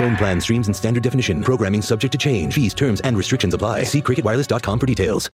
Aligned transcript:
Phone 0.00 0.16
plan 0.16 0.40
streams 0.40 0.66
in 0.66 0.72
standard 0.72 1.02
definition. 1.02 1.42
Programming 1.42 1.82
subject 1.82 2.12
to 2.12 2.18
change. 2.18 2.54
Fees, 2.54 2.72
terms, 2.72 3.02
and 3.02 3.18
restrictions 3.18 3.52
apply. 3.52 3.84
See 3.84 4.00
cricketwireless.com 4.00 4.78
for 4.78 4.86
details. 4.86 5.28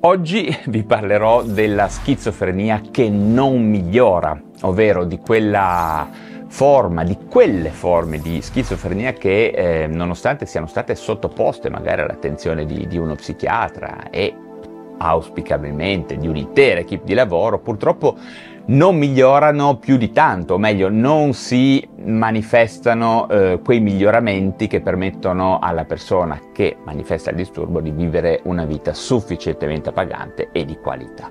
Oggi 0.00 0.52
vi 0.66 0.82
parlerò 0.82 1.44
della 1.44 1.86
schizofrenia 1.86 2.80
che 2.90 3.08
non 3.08 3.62
migliora, 3.62 4.36
ovvero 4.62 5.04
di 5.04 5.18
quella 5.18 6.08
forma, 6.48 7.04
di 7.04 7.18
quelle 7.28 7.68
forme 7.70 8.18
di 8.18 8.42
schizofrenia 8.42 9.12
che 9.12 9.52
eh, 9.54 9.86
nonostante 9.86 10.44
siano 10.44 10.66
state 10.66 10.96
sottoposte 10.96 11.70
magari 11.70 12.00
all'attenzione 12.00 12.66
di, 12.66 12.88
di 12.88 12.98
uno 12.98 13.14
psichiatra 13.14 14.10
e 14.10 14.34
auspicabilmente 14.98 16.16
di 16.16 16.26
un'intera 16.26 16.80
equipe 16.80 17.04
di 17.04 17.14
lavoro, 17.14 17.60
purtroppo 17.60 18.16
non 18.66 18.96
migliorano 18.96 19.76
più 19.76 19.96
di 19.96 20.12
tanto, 20.12 20.54
o 20.54 20.58
meglio, 20.58 20.88
non 20.88 21.32
si 21.32 21.86
manifestano 22.04 23.28
eh, 23.28 23.60
quei 23.64 23.80
miglioramenti 23.80 24.66
che 24.66 24.80
permettono 24.80 25.58
alla 25.60 25.84
persona 25.84 26.40
che 26.52 26.76
manifesta 26.84 27.30
il 27.30 27.36
disturbo 27.36 27.80
di 27.80 27.90
vivere 27.90 28.40
una 28.44 28.64
vita 28.64 28.94
sufficientemente 28.94 29.92
pagante 29.92 30.50
e 30.52 30.64
di 30.64 30.78
qualità. 30.78 31.30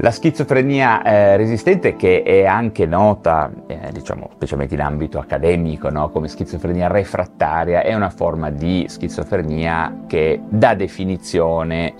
La 0.00 0.12
schizofrenia 0.12 1.02
eh, 1.02 1.36
resistente, 1.36 1.96
che 1.96 2.22
è 2.22 2.44
anche 2.44 2.86
nota, 2.86 3.50
eh, 3.66 3.90
diciamo, 3.90 4.30
specialmente 4.34 4.74
in 4.74 4.80
ambito 4.80 5.18
accademico, 5.18 5.90
no? 5.90 6.10
come 6.10 6.28
schizofrenia 6.28 6.86
refrattaria, 6.86 7.82
è 7.82 7.92
una 7.94 8.10
forma 8.10 8.50
di 8.50 8.84
schizofrenia 8.86 10.04
che 10.06 10.40
da 10.48 10.74
definizione 10.74 11.94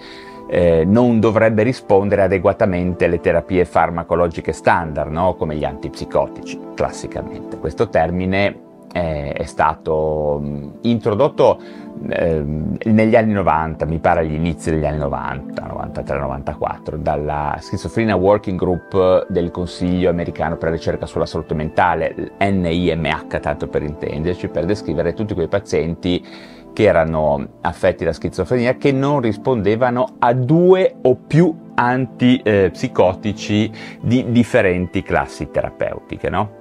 eh, 0.49 0.85
non 0.85 1.21
dovrebbe 1.21 1.63
rispondere 1.63 2.23
adeguatamente 2.23 3.05
alle 3.05 3.21
terapie 3.21 3.65
farmacologiche 3.65 4.53
standard, 4.53 5.11
no? 5.11 5.35
come 5.35 5.57
gli 5.57 5.65
antipsicotici, 5.65 6.59
classicamente. 6.75 7.59
Questo 7.59 7.89
termine 7.89 8.67
eh, 8.93 9.33
è 9.33 9.45
stato 9.45 10.41
mh, 10.41 10.79
introdotto 10.83 11.61
eh, 12.09 12.43
negli 12.85 13.17
anni 13.17 13.33
90, 13.33 13.85
mi 13.85 13.99
pare 13.99 14.21
agli 14.21 14.35
inizi 14.35 14.71
degli 14.71 14.87
anni 14.87 14.99
90, 14.99 15.67
93-94, 16.03 16.95
dalla 16.97 17.57
Schizophrenia 17.61 18.17
Working 18.17 18.59
Group 18.59 19.27
del 19.29 19.51
Consiglio 19.51 20.09
americano 20.09 20.57
per 20.57 20.71
la 20.71 20.77
ricerca 20.77 21.07
sulla 21.07 21.27
salute 21.27 21.55
mentale, 21.55 22.33
NIMH 22.39 23.41
tanto 23.41 23.69
per 23.69 23.83
intenderci, 23.83 24.49
per 24.49 24.65
descrivere 24.65 25.13
tutti 25.13 25.35
quei 25.35 25.49
pazienti 25.49 26.25
che 26.73 26.85
erano 26.85 27.47
affetti 27.61 28.05
da 28.05 28.13
schizofrenia 28.13 28.77
che 28.77 28.93
non 28.93 29.21
rispondevano 29.21 30.17
a 30.19 30.33
due 30.33 30.97
o 31.03 31.17
più 31.17 31.55
antipsicotici 31.75 33.71
di 34.01 34.31
differenti 34.31 35.03
classi 35.03 35.51
terapeutiche. 35.51 36.29
No? 36.31 36.57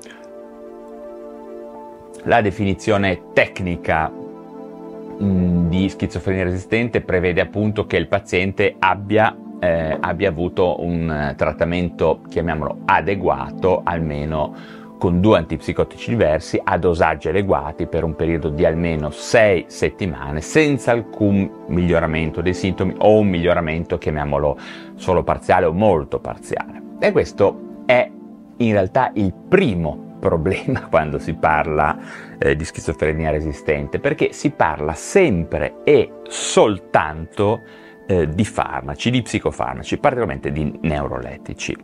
La 2.24 2.42
definizione 2.42 3.22
tecnica 3.34 4.10
mh, 4.10 5.70
di 5.70 5.90
schizofrenia 5.90 6.44
resistente 6.44 7.02
prevede 7.02 7.42
appunto 7.42 7.86
che 7.86 7.98
il 7.98 8.08
paziente 8.08 8.76
abbia, 8.80 9.36
eh, 9.60 9.98
abbia 10.00 10.30
avuto 10.30 10.82
un 10.84 11.34
trattamento, 11.36 12.22
chiamiamolo 12.28 12.80
adeguato, 12.86 13.82
almeno 13.84 14.54
con 14.98 15.22
due 15.22 15.38
antipsicotici 15.38 16.10
diversi 16.10 16.60
a 16.64 16.78
dosaggi 16.78 17.30
adeguati 17.30 17.88
per 17.88 18.04
un 18.04 18.16
periodo 18.16 18.50
di 18.50 18.66
almeno 18.66 19.10
6 19.10 19.66
settimane 19.68 20.42
senza 20.42 20.92
alcun 20.92 21.66
miglioramento 21.68 22.42
dei 22.42 22.54
sintomi 22.54 22.96
o 23.00 23.20
un 23.20 23.28
miglioramento, 23.28 23.98
chiamiamolo 23.98 24.58
solo 24.96 25.24
parziale 25.24 25.66
o 25.66 25.74
molto 25.74 26.20
parziale. 26.20 26.82
E 27.00 27.12
questo 27.12 27.84
è 27.86 28.10
in 28.58 28.72
realtà 28.72 29.12
il 29.14 29.34
primo 29.34 30.16
problema 30.20 30.88
quando 30.90 31.20
si 31.20 31.34
parla 31.34 31.98
eh, 32.40 32.56
di 32.56 32.66
schizofrenia 32.66 33.32
resistente, 33.32 34.00
perché 34.00 34.34
si 34.34 34.50
parla 34.52 34.94
sempre 34.94 35.76
e 35.84 36.12
soltanto 36.28 37.62
eh, 38.08 38.28
di 38.30 38.46
farmaci, 38.46 39.12
di 39.12 39.22
psicofarmaci, 39.22 39.98
particolarmente 39.98 40.52
di 40.52 40.80
neurolettici. 40.82 41.76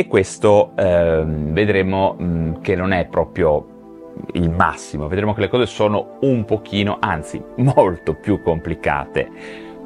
E 0.00 0.06
questo 0.06 0.72
eh, 0.76 1.22
vedremo 1.26 2.14
mh, 2.16 2.24
mm, 2.24 2.54
che 2.62 2.74
non 2.74 2.92
è 2.92 3.04
proprio 3.04 3.66
il 4.32 4.48
massimo, 4.48 5.08
vedremo 5.08 5.34
che 5.34 5.42
le 5.42 5.50
cose 5.50 5.66
sono 5.66 6.16
un 6.20 6.46
pochino, 6.46 6.96
anzi 6.98 7.38
molto 7.76 8.14
più 8.14 8.40
complicate 8.42 9.28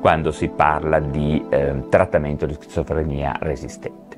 quando 0.01 0.31
si 0.31 0.51
parla 0.51 1.01
di 1.01 1.45
eh, 1.51 1.89
trattamento 1.89 2.47
di 2.47 2.55
schizofrenia 2.55 3.39
resistente. 3.41 4.17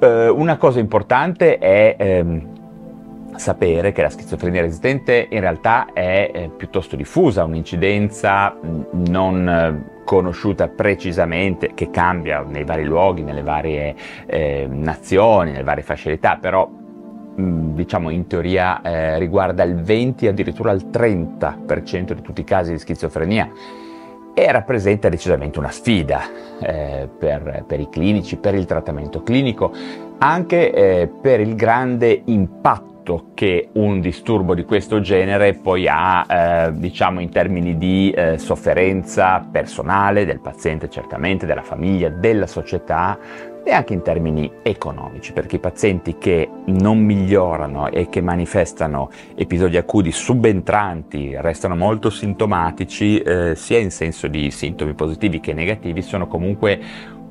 Eh, 0.00 0.28
una 0.28 0.56
cosa 0.56 0.80
importante 0.80 1.58
è 1.58 1.94
ehm, 1.96 2.51
sapere 3.36 3.92
che 3.92 4.02
la 4.02 4.10
schizofrenia 4.10 4.60
resistente 4.60 5.26
in 5.30 5.40
realtà 5.40 5.92
è 5.92 6.30
eh, 6.32 6.50
piuttosto 6.56 6.96
diffusa, 6.96 7.44
un'incidenza 7.44 8.54
mm, 8.54 8.82
non 9.06 9.48
eh, 9.48 10.02
conosciuta 10.04 10.68
precisamente, 10.68 11.72
che 11.74 11.90
cambia 11.90 12.42
nei 12.42 12.64
vari 12.64 12.84
luoghi, 12.84 13.22
nelle 13.22 13.42
varie 13.42 13.94
eh, 14.26 14.66
nazioni, 14.70 15.52
nelle 15.52 15.64
varie 15.64 15.82
fasce 15.82 16.18
però 16.40 16.68
mm, 16.68 17.74
diciamo 17.74 18.10
in 18.10 18.26
teoria 18.26 18.82
eh, 18.82 19.18
riguarda 19.18 19.62
il 19.62 19.76
20 19.76 20.26
addirittura 20.26 20.72
il 20.72 20.86
30% 20.90 22.12
di 22.12 22.22
tutti 22.22 22.40
i 22.40 22.44
casi 22.44 22.72
di 22.72 22.78
schizofrenia. 22.78 23.50
E 24.34 24.50
rappresenta 24.50 25.10
decisamente 25.10 25.58
una 25.58 25.70
sfida 25.70 26.22
eh, 26.58 27.06
per, 27.18 27.64
per, 27.66 27.80
i 27.80 27.90
clinici, 27.90 28.36
per 28.36 28.54
il 28.54 28.64
trattamento 28.64 29.22
clinico, 29.22 29.70
anche 30.16 30.72
eh, 30.72 31.06
per 31.06 31.40
il 31.40 31.54
grande 31.54 32.22
impatto 32.24 32.91
che 33.34 33.68
un 33.72 34.00
disturbo 34.00 34.54
di 34.54 34.64
questo 34.64 35.00
genere 35.00 35.54
poi 35.54 35.86
ha, 35.88 36.26
eh, 36.28 36.72
diciamo, 36.72 37.20
in 37.20 37.30
termini 37.30 37.76
di 37.76 38.10
eh, 38.10 38.38
sofferenza 38.38 39.46
personale 39.50 40.24
del 40.24 40.40
paziente, 40.40 40.88
certamente, 40.88 41.46
della 41.46 41.62
famiglia, 41.62 42.08
della 42.08 42.46
società 42.46 43.18
e 43.64 43.70
anche 43.70 43.92
in 43.92 44.02
termini 44.02 44.50
economici, 44.62 45.32
perché 45.32 45.56
i 45.56 45.60
pazienti 45.60 46.18
che 46.18 46.48
non 46.66 46.98
migliorano 46.98 47.88
e 47.90 48.08
che 48.08 48.20
manifestano 48.20 49.10
episodi 49.34 49.76
acuti 49.76 50.10
subentranti, 50.10 51.36
restano 51.38 51.76
molto 51.76 52.10
sintomatici, 52.10 53.18
eh, 53.18 53.54
sia 53.54 53.78
in 53.78 53.90
senso 53.90 54.26
di 54.26 54.50
sintomi 54.50 54.94
positivi 54.94 55.40
che 55.40 55.52
negativi, 55.52 56.02
sono 56.02 56.26
comunque 56.26 56.80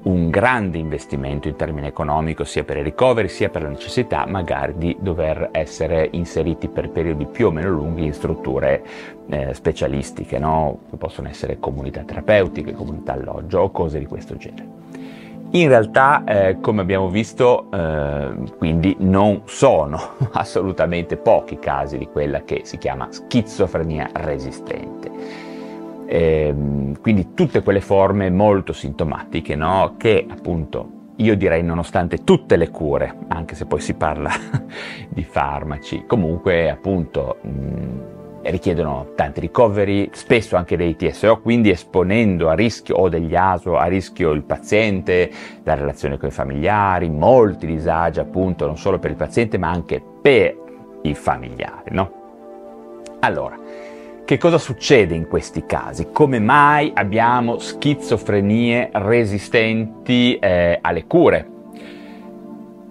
un 0.04 0.30
grande 0.30 0.78
investimento 0.78 1.48
in 1.48 1.56
termini 1.56 1.88
economico 1.88 2.44
sia 2.44 2.64
per 2.64 2.78
i 2.78 2.84
ricoveri 2.84 3.28
sia 3.28 3.50
per 3.50 3.64
la 3.64 3.70
necessità 3.70 4.26
magari 4.26 4.74
di 4.78 4.98
dover 5.00 5.50
essere 5.52 6.08
inseriti 6.12 6.68
per 6.68 6.90
periodi 6.90 7.26
più 7.26 7.48
o 7.48 7.52
meno 7.52 7.70
lunghi 7.70 8.06
in 8.06 8.14
strutture 8.14 8.84
eh, 9.30 9.54
specialistiche, 9.54 10.40
no? 10.40 10.80
che 10.90 10.98
possono 10.98 11.28
essere 11.28 11.60
comunità 11.60 12.02
terapeutiche, 12.02 12.74
comunità 12.74 13.14
alloggio 13.14 13.60
o 13.60 13.72
cose 13.72 14.00
di 14.00 14.06
questo 14.06 14.36
genere. 14.38 14.80
In 15.54 15.68
realtà, 15.68 16.24
eh, 16.24 16.60
come 16.62 16.82
abbiamo 16.82 17.10
visto, 17.10 17.68
eh, 17.72 18.30
quindi 18.58 18.96
non 19.00 19.42
sono 19.46 20.00
assolutamente 20.32 21.18
pochi 21.18 21.60
casi 21.60 21.98
di 21.98 22.08
quella 22.08 22.44
che 22.44 22.62
si 22.64 22.78
chiama 22.78 23.12
schizofrenia 23.12 24.10
resistente 24.14 25.51
Ehm, 26.14 27.00
quindi 27.00 27.34
tutte 27.34 27.64
quelle 27.64 27.80
forme 27.80 28.30
molto 28.30 28.74
sintomatiche 28.74 29.56
no? 29.56 29.96
che 29.98 30.26
appunto 30.30 31.14
io 31.16 31.38
direi 31.38 31.64
nonostante 31.64 32.26
tutte 32.26 32.58
le 32.58 32.70
cure, 32.70 33.16
anche 33.30 33.56
se 33.56 33.66
poi 33.66 33.80
si 33.80 33.94
parla 33.94 34.30
di 35.08 35.24
farmaci, 35.24 36.04
comunque 36.06 36.70
appunto 36.70 37.38
mh, 37.42 38.42
richiedono 38.44 39.12
tanti 39.16 39.40
ricoveri, 39.40 40.10
spesso 40.12 40.58
anche 40.58 40.76
dei 40.76 40.98
TSO, 40.98 41.40
quindi 41.40 41.70
esponendo 41.70 42.50
a 42.50 42.56
rischio 42.56 42.98
o 42.98 43.08
degli 43.08 43.36
ASO 43.36 43.78
a 43.78 43.86
rischio 43.86 44.32
il 44.32 44.44
paziente, 44.44 45.32
la 45.64 45.76
relazione 45.76 46.18
con 46.18 46.28
i 46.28 46.34
familiari, 46.34 47.10
molti 47.10 47.66
disagi 47.68 48.20
appunto 48.20 48.66
non 48.66 48.78
solo 48.78 49.00
per 49.00 49.12
il 49.12 49.18
paziente 49.18 49.58
ma 49.58 49.70
anche 49.70 50.04
per 50.22 50.58
i 51.04 51.14
familiari. 51.14 51.94
No? 51.94 52.12
Allora, 53.20 53.58
che 54.32 54.38
cosa 54.38 54.58
succede 54.58 55.14
in 55.14 55.28
questi 55.28 55.66
casi? 55.66 56.08
Come 56.14 56.40
mai 56.40 56.90
abbiamo 56.96 57.60
schizofrenie 57.60 58.90
resistenti 58.94 60.38
eh, 60.40 60.80
alle 60.80 61.06
cure? 61.06 61.48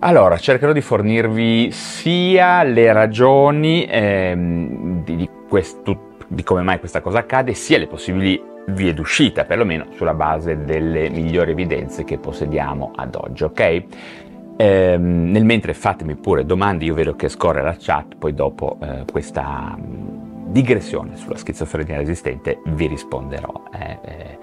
Allora, 0.01 0.37
cercherò 0.37 0.73
di 0.73 0.83
fornirvi 0.83 1.71
sia 1.71 2.63
le 2.63 2.93
ragioni 2.93 3.87
ehm, 3.89 5.03
di, 5.03 5.27
questo, 5.49 6.17
di 6.27 6.43
come 6.43 6.61
mai 6.61 6.79
questa 6.79 7.01
cosa 7.01 7.21
accade, 7.21 7.55
sia 7.55 7.79
le 7.79 7.87
possibili 7.87 8.39
vie 8.67 8.93
d'uscita, 8.93 9.47
perlomeno 9.47 9.87
sulla 9.95 10.13
base 10.13 10.63
delle 10.67 11.09
migliori 11.09 11.53
evidenze 11.53 12.05
che 12.05 12.19
possediamo 12.19 12.93
ad 12.95 13.15
oggi, 13.15 13.45
ok? 13.45 13.83
Ehm, 14.59 15.31
nel 15.31 15.47
mentre 15.47 15.73
fatemi 15.73 16.17
pure 16.17 16.45
domande, 16.45 16.85
io 16.85 16.93
vedo 16.93 17.17
che 17.17 17.31
scorre 17.31 17.63
la 17.63 17.77
chat, 17.79 18.17
poi 18.17 18.35
dopo 18.35 18.77
eh, 18.83 19.05
questa 19.11 19.75
digressione 20.51 21.17
sulla 21.17 21.37
schizofrenia 21.37 21.97
resistente 21.97 22.61
vi 22.67 22.87
risponderò. 22.87 23.63
Eh, 23.73 23.99
eh. 24.03 24.39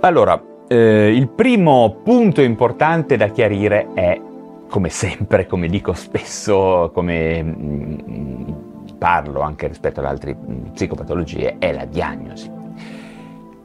Allora, 0.00 0.40
eh, 0.68 1.14
il 1.14 1.28
primo 1.28 2.00
punto 2.02 2.42
importante 2.42 3.16
da 3.16 3.28
chiarire 3.28 3.88
è, 3.94 4.20
come 4.68 4.88
sempre, 4.88 5.46
come 5.46 5.68
dico 5.68 5.92
spesso, 5.94 6.90
come 6.92 7.42
mh, 7.42 8.02
mm, 8.10 8.52
parlo 8.98 9.40
anche 9.40 9.68
rispetto 9.68 10.00
ad 10.00 10.06
altre 10.06 10.34
mm, 10.34 10.66
psicopatologie, 10.72 11.56
è 11.58 11.72
la 11.72 11.84
diagnosi. 11.84 12.50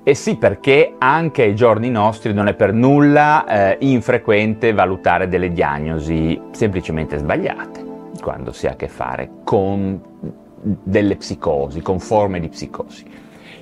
E 0.04 0.16
sì, 0.16 0.36
perché 0.36 0.96
anche 0.98 1.44
ai 1.44 1.56
giorni 1.56 1.92
nostri 1.92 2.34
non 2.34 2.48
è 2.48 2.56
per 2.56 2.74
nulla 2.74 3.46
eh, 3.46 3.78
infrequente 3.82 4.74
valutare 4.74 5.28
delle 5.28 5.52
diagnosi 5.52 6.42
semplicemente 6.52 7.20
sbagliate 7.20 7.90
quando 8.20 8.52
si 8.52 8.68
ha 8.68 8.72
a 8.72 8.76
che 8.76 8.88
fare 8.88 9.30
con 9.44 10.00
delle 10.62 11.16
psicosi, 11.16 11.82
con 11.82 12.00
forme 12.00 12.40
di 12.40 12.50
psicosi. 12.50 13.06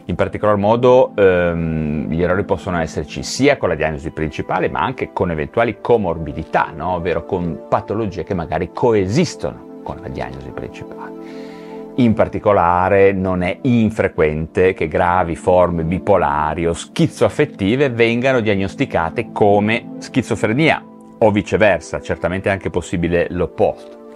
In 0.10 0.16
particolar 0.16 0.56
modo 0.56 1.12
ehm, 1.16 2.10
gli 2.10 2.24
errori 2.24 2.44
possono 2.44 2.80
esserci 2.80 3.22
sia 3.22 3.58
con 3.58 3.70
la 3.70 3.76
diagnosi 3.76 4.10
principale 4.10 4.68
ma 4.68 4.80
anche 4.80 5.12
con 5.14 5.30
eventuali 5.30 5.78
comorbidità, 5.82 6.72
no? 6.76 6.96
ovvero 6.96 7.26
con 7.26 7.66
patologie 7.70 8.24
che 8.24 8.34
magari 8.34 8.72
coesistono 8.74 9.82
con 9.84 9.98
la 10.02 10.08
diagnosi 10.08 10.50
principale. 10.50 11.58
In 11.96 12.14
particolare 12.14 13.12
non 13.12 13.44
è 13.44 13.60
infrequente 13.62 14.74
che 14.74 14.88
gravi 14.88 15.36
forme 15.36 15.84
bipolari 15.84 16.66
o 16.66 16.74
schizoaffettive 16.74 17.90
vengano 17.90 18.40
diagnosticate 18.40 19.32
come 19.32 19.92
schizofrenia 20.00 20.84
o 21.20 21.32
viceversa, 21.32 22.02
certamente 22.02 22.50
è 22.50 22.52
anche 22.52 22.72
possibile 22.72 23.28
l'opposto. 23.30 24.12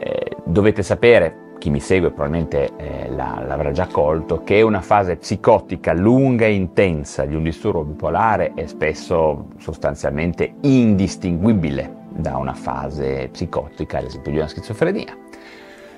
Eh, 0.00 0.36
dovete 0.44 0.82
sapere 0.82 1.43
chi 1.64 1.70
mi 1.70 1.80
segue 1.80 2.10
probabilmente 2.10 2.72
eh, 2.76 3.08
l'avrà 3.08 3.70
già 3.70 3.86
colto, 3.86 4.42
che 4.42 4.60
una 4.60 4.82
fase 4.82 5.16
psicotica 5.16 5.94
lunga 5.94 6.44
e 6.44 6.52
intensa 6.52 7.24
di 7.24 7.34
un 7.34 7.42
disturbo 7.42 7.84
bipolare 7.84 8.52
è 8.54 8.66
spesso 8.66 9.46
sostanzialmente 9.56 10.56
indistinguibile 10.60 12.02
da 12.10 12.36
una 12.36 12.52
fase 12.52 13.30
psicotica, 13.32 13.96
ad 13.96 14.04
esempio 14.04 14.30
di 14.30 14.36
una 14.36 14.46
schizofrenia. 14.46 15.16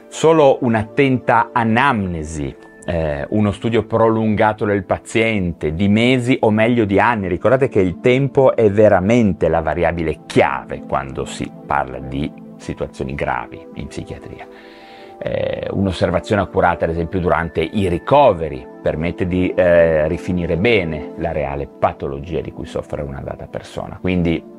Solo 0.07 0.59
un'attenta 0.61 1.51
anamnesi, 1.53 2.55
eh, 2.85 3.27
uno 3.31 3.51
studio 3.51 3.85
prolungato 3.87 4.65
del 4.65 4.85
paziente 4.85 5.75
di 5.75 5.89
mesi 5.89 6.37
o 6.43 6.51
meglio 6.51 6.85
di 6.85 7.01
anni, 7.01 7.27
ricordate 7.27 7.67
che 7.67 7.81
il 7.81 7.99
tempo 7.99 8.55
è 8.55 8.71
veramente 8.71 9.49
la 9.49 9.63
variabile 9.63 10.21
chiave 10.27 10.83
quando 10.87 11.25
si 11.25 11.51
parla 11.67 11.99
di 11.99 12.33
situazioni 12.57 13.17
gravi 13.17 13.67
in 13.75 13.89
psichiatria 13.89 14.47
eh, 15.19 15.69
un'osservazione 15.71 16.43
accurata 16.43 16.85
ad 16.85 16.91
esempio 16.91 17.21
durante 17.21 17.61
i 17.61 17.89
ricoveri 17.89 18.67
permette 18.83 19.27
di 19.27 19.53
eh, 19.55 20.07
rifinire 20.09 20.57
bene 20.57 21.13
la 21.17 21.33
reale 21.33 21.67
patologia 21.67 22.41
di 22.41 22.53
cui 22.53 22.67
soffre 22.67 23.03
una 23.03 23.21
data 23.21 23.47
persona. 23.47 23.99
Quindi 24.01 24.55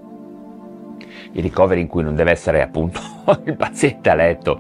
i 1.32 1.42
ricoveri 1.42 1.82
in 1.82 1.88
cui 1.88 2.04
non 2.04 2.16
deve 2.16 2.32
essere 2.32 2.62
appunto 2.62 3.00
il 3.46 3.56
paziente 3.56 4.10
a 4.10 4.16
letto 4.16 4.60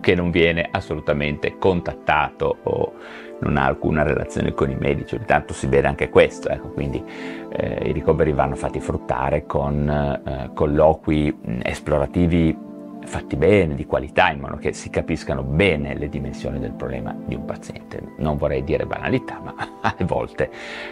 che 0.00 0.14
non 0.14 0.30
viene 0.30 0.68
assolutamente 0.70 1.58
contattato 1.58 2.56
o 2.64 2.92
non 3.40 3.56
ha 3.56 3.64
alcuna 3.64 4.02
relazione 4.02 4.52
con 4.52 4.70
i 4.70 4.76
medici, 4.76 5.14
ogni 5.16 5.24
tanto 5.24 5.52
si 5.52 5.66
vede 5.66 5.88
anche 5.88 6.08
questo, 6.08 6.48
ecco, 6.48 6.68
quindi 6.68 7.02
eh, 7.50 7.88
i 7.88 7.92
ricoveri 7.92 8.32
vanno 8.32 8.54
fatti 8.54 8.80
fruttare 8.80 9.46
con 9.46 9.88
eh, 9.88 10.50
colloqui 10.54 11.38
esplorativi 11.62 12.56
fatti 13.04 13.36
bene, 13.36 13.74
di 13.74 13.86
qualità, 13.86 14.30
in 14.30 14.40
modo 14.40 14.56
che 14.56 14.72
si 14.72 14.90
capiscano 14.90 15.42
bene 15.42 15.94
le 15.94 16.08
dimensioni 16.08 16.58
del 16.58 16.72
problema 16.72 17.14
di 17.24 17.34
un 17.34 17.44
paziente. 17.44 18.00
Non 18.18 18.36
vorrei 18.36 18.64
dire 18.64 18.86
banalità, 18.86 19.40
ma 19.42 19.54
alle 19.80 20.06
volte 20.06 20.50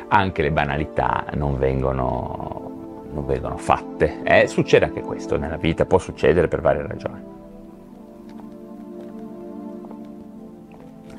anche 0.09 0.43
le 0.43 0.51
banalità 0.51 1.25
non 1.35 1.59
vengono, 1.59 3.07
non 3.13 3.27
vengono 3.27 3.57
fatte. 3.57 4.21
Eh, 4.23 4.47
succede 4.47 4.87
anche 4.87 5.01
questo 5.01 5.39
nella 5.39 5.57
vita, 5.57 5.85
può 5.85 5.99
succedere 5.99 6.49
per 6.49 6.61
varie 6.61 6.87
ragioni. 6.87 7.39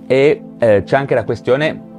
E 0.08 0.44
eh, 0.60 0.84
c'è 0.84 0.98
anche 0.98 1.16
la 1.16 1.24
questione 1.24 1.90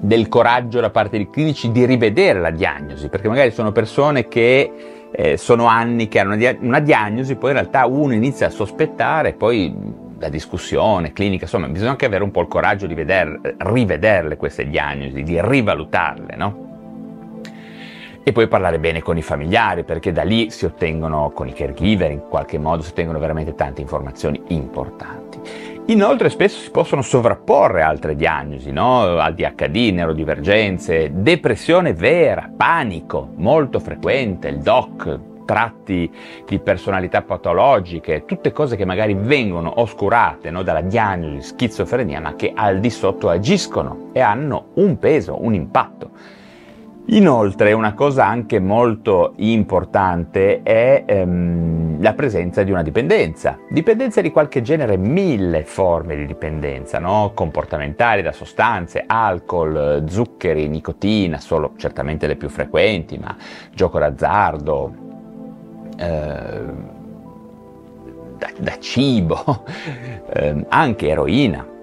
del 0.00 0.28
coraggio 0.28 0.80
da 0.80 0.90
parte 0.90 1.16
dei 1.16 1.30
clinici 1.30 1.70
di 1.70 1.84
rivedere 1.86 2.40
la 2.40 2.50
diagnosi, 2.50 3.08
perché 3.08 3.28
magari 3.28 3.50
sono 3.50 3.72
persone 3.72 4.28
che 4.28 4.95
eh, 5.18 5.38
sono 5.38 5.64
anni 5.64 6.08
che 6.08 6.18
hanno 6.18 6.34
una, 6.34 6.36
dia- 6.36 6.58
una, 6.60 6.78
diagnosi, 6.78 7.36
poi 7.36 7.52
in 7.52 7.56
realtà 7.56 7.86
uno 7.86 8.12
inizia 8.12 8.48
a 8.48 8.50
sospettare, 8.50 9.32
poi 9.32 9.74
la 10.18 10.28
discussione 10.28 11.14
clinica, 11.14 11.44
insomma, 11.44 11.68
bisogna 11.68 11.92
anche 11.92 12.04
avere 12.04 12.22
un 12.22 12.30
po' 12.30 12.42
il 12.42 12.48
coraggio 12.48 12.86
di 12.86 12.92
veder, 12.92 13.56
rivederle 13.56 14.36
queste 14.36 14.68
diagnosi, 14.68 15.22
di 15.22 15.40
rivalutarle, 15.40 16.36
no? 16.36 16.64
E 18.22 18.32
poi 18.32 18.46
parlare 18.46 18.78
bene 18.78 19.00
con 19.00 19.16
i 19.16 19.22
familiari, 19.22 19.84
perché 19.84 20.12
da 20.12 20.22
lì 20.22 20.50
si 20.50 20.66
ottengono, 20.66 21.30
con 21.30 21.48
i 21.48 21.54
caregiver 21.54 22.10
in 22.10 22.24
qualche 22.28 22.58
modo, 22.58 22.82
si 22.82 22.90
ottengono 22.90 23.18
veramente 23.18 23.54
tante 23.54 23.80
informazioni 23.80 24.42
importanti. 24.48 25.40
Inoltre 25.88 26.30
spesso 26.30 26.58
si 26.58 26.70
possono 26.72 27.00
sovrapporre 27.00 27.80
altre 27.80 28.16
diagnosi, 28.16 28.72
no? 28.72 29.18
ADHD, 29.18 29.92
neurodivergenze, 29.92 31.12
depressione 31.12 31.94
vera, 31.94 32.50
panico, 32.54 33.30
molto 33.36 33.78
frequente, 33.78 34.48
il 34.48 34.58
DOC, 34.58 35.18
tratti 35.44 36.10
di 36.44 36.58
personalità 36.58 37.22
patologiche, 37.22 38.24
tutte 38.24 38.50
cose 38.50 38.74
che 38.74 38.84
magari 38.84 39.14
vengono 39.14 39.80
oscurate 39.80 40.50
no, 40.50 40.64
dalla 40.64 40.80
diagnosi 40.80 41.46
schizofrenia, 41.46 42.20
ma 42.20 42.34
che 42.34 42.50
al 42.52 42.80
di 42.80 42.90
sotto 42.90 43.28
agiscono 43.28 44.10
e 44.12 44.18
hanno 44.18 44.70
un 44.74 44.98
peso, 44.98 45.40
un 45.40 45.54
impatto. 45.54 46.10
Inoltre 47.08 47.72
una 47.72 47.94
cosa 47.94 48.26
anche 48.26 48.58
molto 48.58 49.34
importante 49.36 50.62
è 50.64 51.04
ehm, 51.06 52.02
la 52.02 52.14
presenza 52.14 52.64
di 52.64 52.72
una 52.72 52.82
dipendenza. 52.82 53.58
Dipendenza 53.70 54.20
di 54.20 54.32
qualche 54.32 54.60
genere, 54.60 54.96
mille 54.96 55.62
forme 55.62 56.16
di 56.16 56.26
dipendenza, 56.26 56.98
no? 56.98 57.30
comportamentali 57.32 58.22
da 58.22 58.32
sostanze, 58.32 59.04
alcol, 59.06 60.04
zuccheri, 60.08 60.66
nicotina, 60.66 61.38
solo 61.38 61.74
certamente 61.76 62.26
le 62.26 62.34
più 62.34 62.48
frequenti, 62.48 63.16
ma 63.18 63.36
gioco 63.72 64.00
d'azzardo, 64.00 64.94
eh, 65.96 66.60
da, 68.36 68.50
da, 68.58 68.78
cibo, 68.80 69.64
eh, 70.34 70.66
anche 70.68 71.06
eroina 71.06 71.74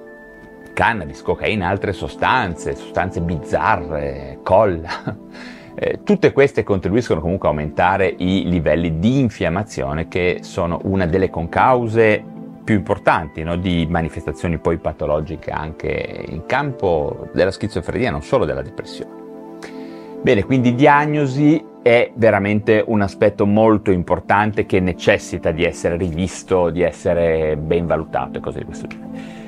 cannabis, 0.73 1.21
cocaina, 1.21 1.67
altre 1.69 1.93
sostanze, 1.93 2.75
sostanze 2.75 3.21
bizzarre, 3.21 4.39
colla. 4.43 5.15
Eh, 5.75 6.01
tutte 6.03 6.31
queste 6.33 6.61
contribuiscono 6.61 7.19
comunque 7.19 7.47
a 7.47 7.51
aumentare 7.51 8.13
i 8.15 8.47
livelli 8.47 8.99
di 8.99 9.19
infiammazione 9.19 10.07
che 10.07 10.41
sono 10.41 10.79
una 10.83 11.07
delle 11.07 11.31
concause 11.31 12.23
più 12.63 12.75
importanti 12.75 13.41
no? 13.41 13.55
di 13.55 13.87
manifestazioni 13.89 14.59
poi 14.59 14.77
patologiche 14.77 15.49
anche 15.49 16.25
in 16.29 16.45
campo 16.45 17.27
della 17.33 17.49
schizofrenia, 17.49 18.11
non 18.11 18.21
solo 18.21 18.45
della 18.45 18.61
depressione. 18.61 19.21
Bene, 20.21 20.43
quindi 20.43 20.75
diagnosi 20.75 21.61
è 21.81 22.11
veramente 22.15 22.81
un 22.85 23.01
aspetto 23.01 23.45
molto 23.45 23.91
importante 23.91 24.65
che 24.65 24.79
necessita 24.79 25.51
di 25.51 25.65
essere 25.65 25.97
rivisto, 25.97 26.69
di 26.69 26.81
essere 26.81 27.57
ben 27.57 27.85
valutato 27.87 28.37
e 28.37 28.41
cose 28.41 28.59
di 28.59 28.65
questo 28.65 28.87
genere. 28.87 29.42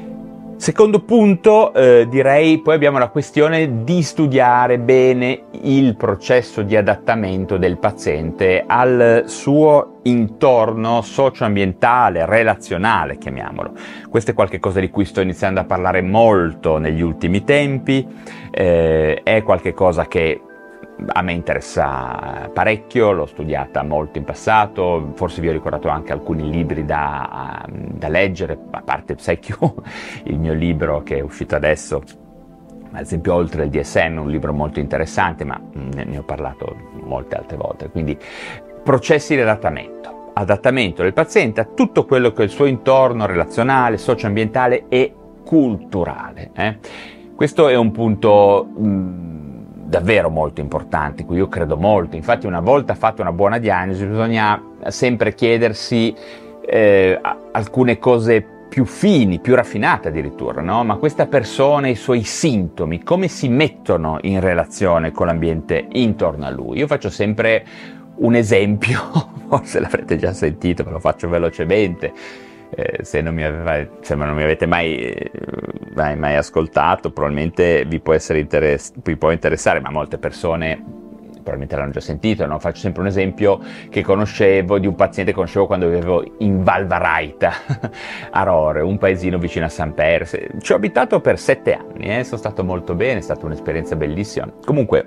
Secondo 0.65 1.01
punto, 1.01 1.75
eh, 1.75 2.07
direi 2.09 2.59
poi 2.59 2.73
abbiamo 2.73 2.97
la 2.97 3.09
questione 3.09 3.83
di 3.83 4.01
studiare 4.01 4.79
bene 4.79 5.43
il 5.61 5.95
processo 5.95 6.63
di 6.63 6.75
adattamento 6.75 7.57
del 7.57 7.77
paziente 7.77 8.63
al 8.65 9.25
suo 9.27 9.99
intorno 10.05 11.03
socioambientale, 11.03 12.25
relazionale, 12.25 13.19
chiamiamolo. 13.19 13.73
Questo 14.09 14.31
è 14.31 14.33
qualcosa 14.33 14.79
di 14.79 14.89
cui 14.89 15.05
sto 15.05 15.21
iniziando 15.21 15.59
a 15.59 15.65
parlare 15.65 16.01
molto 16.01 16.79
negli 16.79 17.01
ultimi 17.01 17.43
tempi, 17.43 18.03
eh, 18.49 19.21
è 19.21 19.43
qualcosa 19.43 20.07
che 20.07 20.41
a 21.07 21.21
me 21.21 21.33
interessa 21.33 22.49
parecchio, 22.53 23.11
l'ho 23.11 23.25
studiata 23.25 23.83
molto 23.83 24.17
in 24.17 24.23
passato, 24.23 25.11
forse 25.15 25.41
vi 25.41 25.49
ho 25.49 25.51
ricordato 25.51 25.89
anche 25.89 26.13
alcuni 26.13 26.49
libri 26.49 26.85
da, 26.85 27.65
da 27.69 28.07
leggere, 28.07 28.57
a 28.71 28.81
parte 28.81 29.15
Psyche, 29.15 29.55
il 30.25 30.39
mio 30.39 30.53
libro 30.53 31.03
che 31.03 31.17
è 31.17 31.21
uscito 31.21 31.55
adesso, 31.55 32.01
ad 32.91 33.01
esempio 33.01 33.33
Oltre 33.33 33.65
il 33.65 33.69
DSM, 33.69 34.17
un 34.17 34.29
libro 34.29 34.53
molto 34.53 34.79
interessante, 34.79 35.43
ma 35.43 35.59
ne 35.73 36.17
ho 36.17 36.23
parlato 36.23 36.75
molte 37.03 37.35
altre 37.35 37.57
volte, 37.57 37.89
quindi 37.89 38.17
processi 38.83 39.35
di 39.35 39.41
adattamento, 39.41 40.31
adattamento 40.33 41.01
del 41.01 41.13
paziente 41.13 41.59
a 41.59 41.65
tutto 41.65 42.05
quello 42.05 42.31
che 42.31 42.43
è 42.43 42.45
il 42.45 42.51
suo 42.51 42.65
intorno 42.65 43.25
relazionale, 43.25 43.97
socioambientale 43.97 44.85
e 44.87 45.13
culturale. 45.43 46.51
Eh? 46.53 46.77
Questo 47.35 47.67
è 47.67 47.75
un 47.75 47.91
punto 47.91 48.63
mh, 48.63 49.54
davvero 49.85 50.29
molto 50.29 50.61
importante, 50.61 51.21
in 51.21 51.27
cui 51.27 51.37
io 51.37 51.47
credo 51.47 51.77
molto. 51.77 52.15
Infatti 52.15 52.47
una 52.47 52.59
volta 52.59 52.95
fatta 52.95 53.21
una 53.21 53.31
buona 53.31 53.59
diagnosi 53.59 54.05
bisogna 54.05 54.61
sempre 54.87 55.33
chiedersi 55.33 56.13
eh, 56.65 57.19
alcune 57.51 57.99
cose 57.99 58.45
più 58.67 58.83
fini, 58.85 59.39
più 59.39 59.55
raffinate 59.55 60.09
addirittura, 60.09 60.61
no? 60.61 60.83
Ma 60.83 60.95
questa 60.95 61.27
persona 61.27 61.87
e 61.87 61.91
i 61.91 61.95
suoi 61.95 62.23
sintomi, 62.23 63.03
come 63.03 63.27
si 63.27 63.47
mettono 63.47 64.17
in 64.23 64.39
relazione 64.39 65.11
con 65.11 65.27
l'ambiente 65.27 65.87
intorno 65.91 66.45
a 66.45 66.49
lui? 66.49 66.79
Io 66.79 66.87
faccio 66.87 67.09
sempre 67.09 67.65
un 68.15 68.35
esempio, 68.35 68.99
forse 69.47 69.79
l'avrete 69.79 70.17
già 70.17 70.33
sentito, 70.33 70.83
ma 70.83 70.91
lo 70.91 70.99
faccio 70.99 71.29
velocemente. 71.29 72.11
Eh, 72.69 73.03
se, 73.03 73.21
non 73.21 73.37
aveva, 73.37 73.87
se, 74.01 74.15
non 74.15 74.35
mi 74.35 74.43
avete 74.43 74.65
mai, 74.65 75.13
mai, 75.93 76.15
mai 76.17 76.35
ascoltato, 76.35 77.11
probabilmente 77.11 77.85
vi 77.85 77.99
può, 77.99 78.13
interess- 78.13 78.93
vi 79.03 79.15
può 79.15 79.31
interessare, 79.31 79.79
ma 79.79 79.89
molte 79.91 80.17
persone 80.17 81.03
probabilmente 81.45 81.75
l'hanno 81.75 81.91
già 81.91 81.99
sentito, 81.99 82.45
no? 82.47 82.57
faccio 82.57 82.79
sempre 82.79 83.01
un 83.01 83.07
esempio 83.07 83.59
che 83.89 84.01
conoscevo 84.01 84.79
di 84.79 84.87
un 84.87 84.95
paziente 84.95 85.29
che 85.31 85.37
conoscevo 85.37 85.67
quando 85.67 85.87
vivevo 85.87 86.23
in 86.39 86.63
Valvaraita, 86.63 87.53
a 88.31 88.43
Rore, 88.43 88.81
un 88.81 88.97
paesino 88.97 89.37
vicino 89.37 89.65
a 89.65 89.69
San 89.69 89.93
Per. 89.93 90.27
Ci 90.59 90.71
ho 90.73 90.75
abitato 90.75 91.21
per 91.21 91.37
sette 91.37 91.75
anni, 91.75 92.17
eh? 92.17 92.23
sono 92.23 92.37
stato 92.37 92.63
molto 92.63 92.95
bene, 92.95 93.19
è 93.19 93.21
stata 93.21 93.45
un'esperienza 93.45 93.95
bellissima. 93.95 94.51
Comunque, 94.65 95.05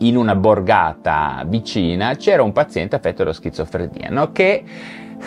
in 0.00 0.16
una 0.16 0.34
borgata 0.34 1.42
vicina 1.46 2.14
c'era 2.14 2.42
un 2.42 2.52
paziente 2.52 2.96
affetto 2.96 3.24
da 3.24 3.32
schizofrenia, 3.32 4.08
no? 4.10 4.32
che 4.32 4.62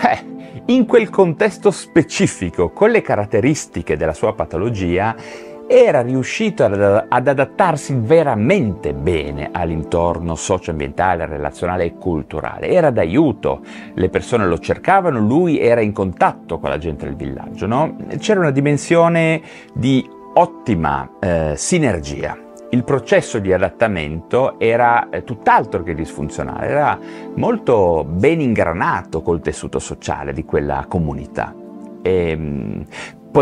eh, 0.01 0.31
in 0.65 0.85
quel 0.85 1.09
contesto 1.09 1.71
specifico, 1.71 2.69
con 2.71 2.91
le 2.91 3.01
caratteristiche 3.01 3.97
della 3.97 4.13
sua 4.13 4.33
patologia, 4.33 5.15
era 5.65 6.01
riuscito 6.01 6.65
ad, 6.65 7.05
ad 7.07 7.27
adattarsi 7.27 7.95
veramente 7.97 8.93
bene 8.93 9.49
all'intorno 9.51 10.35
socio-ambientale, 10.35 11.25
relazionale 11.25 11.85
e 11.85 11.93
culturale. 11.95 12.67
Era 12.67 12.91
d'aiuto, 12.91 13.61
le 13.93 14.09
persone 14.09 14.45
lo 14.45 14.59
cercavano, 14.59 15.19
lui 15.19 15.59
era 15.59 15.81
in 15.81 15.93
contatto 15.93 16.59
con 16.59 16.69
la 16.69 16.77
gente 16.77 17.05
del 17.05 17.15
villaggio. 17.15 17.65
No? 17.65 17.95
C'era 18.19 18.41
una 18.41 18.51
dimensione 18.51 19.41
di 19.73 20.07
ottima 20.33 21.09
eh, 21.19 21.53
sinergia. 21.55 22.42
Il 22.73 22.83
processo 22.83 23.37
di 23.37 23.53
adattamento 23.53 24.59
era 24.59 25.09
eh, 25.09 25.23
tutt'altro 25.23 25.83
che 25.83 25.93
disfunzionale, 25.93 26.65
era 26.65 26.99
molto 27.35 28.03
ben 28.03 28.41
ingranato 28.41 29.21
col 29.21 29.41
tessuto 29.41 29.77
sociale 29.77 30.33
di 30.33 30.43
quella 30.43 30.85
comunità. 30.87 31.53
E, 32.01 32.29
ehm, 32.29 32.85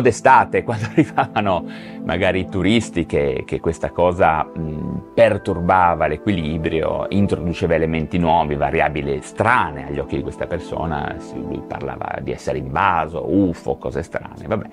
d'estate, 0.02 0.64
quando 0.68 0.88
arrivavano 0.88 1.66
magari 2.04 2.42
i 2.42 2.50
turisti, 2.50 3.06
che, 3.06 3.44
che 3.46 3.62
questa 3.62 3.92
cosa 3.92 4.44
mh, 4.44 5.14
perturbava 5.14 6.08
l'equilibrio, 6.08 7.06
introduceva 7.08 7.76
elementi 7.76 8.18
nuovi, 8.18 8.56
variabili 8.56 9.22
strane 9.22 9.88
agli 9.88 10.00
occhi 10.00 10.18
di 10.18 10.24
questa 10.24 10.46
persona, 10.46 11.16
lui 11.36 11.64
parlava 11.66 12.20
di 12.22 12.34
essere 12.34 12.58
invaso, 12.58 13.24
UFO, 13.34 13.78
cose 13.78 14.04
strane, 14.04 14.46
vabbè, 14.46 14.68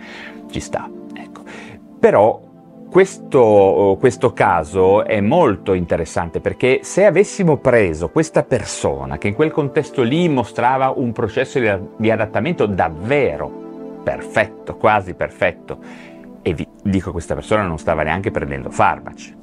ci 0.50 0.58
sta, 0.58 0.90
ecco. 1.14 1.42
Però 2.00 2.47
questo, 2.90 3.96
questo, 4.00 4.32
caso 4.32 5.04
è 5.04 5.20
molto 5.20 5.74
interessante 5.74 6.40
perché 6.40 6.80
se 6.82 7.04
avessimo 7.04 7.58
preso 7.58 8.08
questa 8.08 8.42
persona 8.44 9.18
che 9.18 9.28
in 9.28 9.34
quel 9.34 9.50
contesto 9.50 10.02
lì 10.02 10.28
mostrava 10.28 10.90
un 10.96 11.12
processo 11.12 11.60
di, 11.96 12.10
adattamento 12.10 12.66
davvero 12.66 14.00
perfetto, 14.02 14.76
quasi 14.76 15.12
perfetto. 15.14 15.78
E 16.40 16.54
vi 16.54 16.66
dico, 16.82 17.12
questa 17.12 17.34
persona 17.34 17.62
non 17.62 17.78
stava 17.78 18.02
neanche 18.04 18.30
prendendo 18.30 18.70
farmaci. 18.70 19.36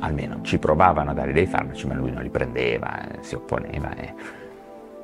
Almeno 0.00 0.40
ci 0.42 0.58
provavano 0.58 1.10
a 1.10 1.14
dare 1.14 1.32
dei 1.32 1.46
farmaci, 1.46 1.86
ma 1.86 1.94
lui 1.94 2.10
non 2.10 2.24
li 2.24 2.30
prendeva, 2.30 3.00
eh, 3.08 3.18
si 3.20 3.36
opponeva. 3.36 3.94
E, 3.94 4.12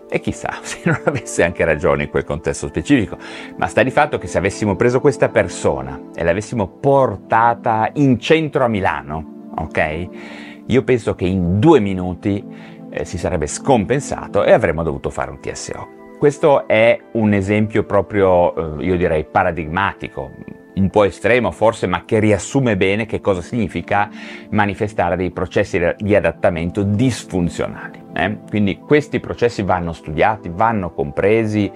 e 0.08 0.20
chissà 0.20 0.58
se 0.62 0.80
non 0.84 1.00
avesse 1.04 1.42
anche 1.44 1.64
ragione 1.64 2.04
in 2.04 2.10
quel 2.10 2.24
contesto 2.24 2.66
specifico. 2.68 3.16
Ma 3.56 3.66
sta 3.66 3.82
di 3.82 3.90
fatto 3.90 4.18
che 4.18 4.26
se 4.26 4.38
avessimo 4.38 4.76
preso 4.76 5.00
questa 5.00 5.28
persona 5.28 6.00
e 6.14 6.22
l'avessimo 6.22 6.66
portata 6.66 7.90
in 7.94 8.18
centro 8.18 8.64
a 8.64 8.68
Milano, 8.68 9.50
ok? 9.56 10.08
Io 10.66 10.82
penso 10.82 11.14
che 11.14 11.24
in 11.24 11.58
due 11.58 11.80
minuti 11.80 12.44
eh, 12.90 13.04
si 13.04 13.18
sarebbe 13.18 13.46
scompensato 13.46 14.44
e 14.44 14.52
avremmo 14.52 14.82
dovuto 14.82 15.10
fare 15.10 15.30
un 15.30 15.40
TSO. 15.40 15.96
Questo 16.18 16.66
è 16.66 16.98
un 17.12 17.32
esempio 17.32 17.84
proprio, 17.84 18.78
eh, 18.80 18.84
io 18.84 18.96
direi, 18.96 19.24
paradigmatico, 19.24 20.30
un 20.74 20.90
po' 20.90 21.04
estremo 21.04 21.50
forse, 21.50 21.86
ma 21.86 22.04
che 22.04 22.18
riassume 22.18 22.76
bene 22.76 23.06
che 23.06 23.20
cosa 23.20 23.40
significa 23.40 24.10
manifestare 24.50 25.16
dei 25.16 25.30
processi 25.30 25.80
di 25.98 26.14
adattamento 26.14 26.82
disfunzionali. 26.82 27.97
Eh? 28.18 28.38
Quindi 28.48 28.78
questi 28.78 29.20
processi 29.20 29.62
vanno 29.62 29.92
studiati, 29.92 30.50
vanno 30.52 30.90
compresi, 30.90 31.70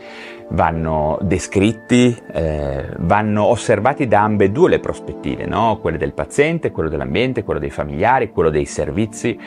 vanno 0.48 1.18
descritti, 1.22 2.16
eh, 2.32 2.88
vanno 2.98 3.44
osservati 3.44 4.08
da 4.08 4.22
ambedue 4.22 4.70
le 4.70 4.80
prospettive, 4.80 5.46
no? 5.46 5.78
quelle 5.80 5.98
del 5.98 6.12
paziente, 6.12 6.72
quello 6.72 6.88
dell'ambiente, 6.88 7.44
quello 7.44 7.60
dei 7.60 7.70
familiari, 7.70 8.32
quello 8.32 8.50
dei 8.50 8.64
servizi, 8.64 9.38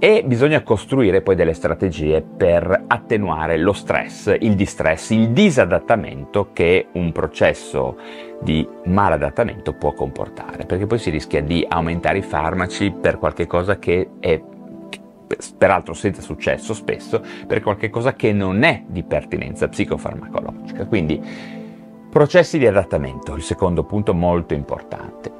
e 0.00 0.22
bisogna 0.24 0.62
costruire 0.62 1.22
poi 1.22 1.34
delle 1.34 1.54
strategie 1.54 2.22
per 2.22 2.84
attenuare 2.86 3.58
lo 3.58 3.72
stress, 3.72 4.32
il 4.38 4.54
distress, 4.54 5.10
il 5.10 5.30
disadattamento 5.30 6.50
che 6.52 6.86
un 6.92 7.10
processo 7.10 7.96
di 8.40 8.66
maladattamento 8.84 9.72
può 9.72 9.92
comportare, 9.94 10.66
perché 10.66 10.86
poi 10.86 10.98
si 10.98 11.10
rischia 11.10 11.42
di 11.42 11.66
aumentare 11.68 12.18
i 12.18 12.22
farmaci 12.22 12.92
per 12.92 13.18
qualche 13.18 13.48
cosa 13.48 13.80
che 13.80 14.10
è 14.20 14.40
peraltro 15.56 15.94
senza 15.94 16.22
successo 16.22 16.74
spesso, 16.74 17.22
per 17.46 17.60
qualche 17.62 17.90
cosa 17.90 18.14
che 18.14 18.32
non 18.32 18.62
è 18.62 18.82
di 18.86 19.02
pertinenza 19.02 19.68
psicofarmacologica. 19.68 20.86
Quindi 20.86 21.20
processi 22.10 22.58
di 22.58 22.66
adattamento, 22.66 23.34
il 23.34 23.42
secondo 23.42 23.84
punto 23.84 24.14
molto 24.14 24.54
importante. 24.54 25.30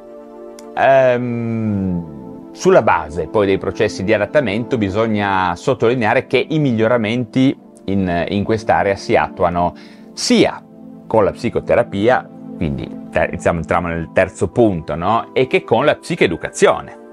Um, 0.76 2.52
sulla 2.52 2.82
base 2.82 3.26
poi 3.26 3.46
dei 3.46 3.58
processi 3.58 4.04
di 4.04 4.12
adattamento 4.12 4.78
bisogna 4.78 5.54
sottolineare 5.56 6.26
che 6.26 6.44
i 6.48 6.58
miglioramenti 6.58 7.56
in, 7.84 8.26
in 8.28 8.44
quest'area 8.44 8.96
si 8.96 9.16
attuano 9.16 9.74
sia 10.12 10.62
con 11.06 11.24
la 11.24 11.30
psicoterapia, 11.30 12.28
quindi 12.56 12.88
iniziamo, 13.12 13.58
entriamo 13.58 13.88
nel 13.88 14.10
terzo 14.12 14.48
punto, 14.48 14.94
no? 14.94 15.30
e 15.32 15.46
che 15.46 15.64
con 15.64 15.84
la 15.84 15.96
psicoeducazione. 15.96 17.06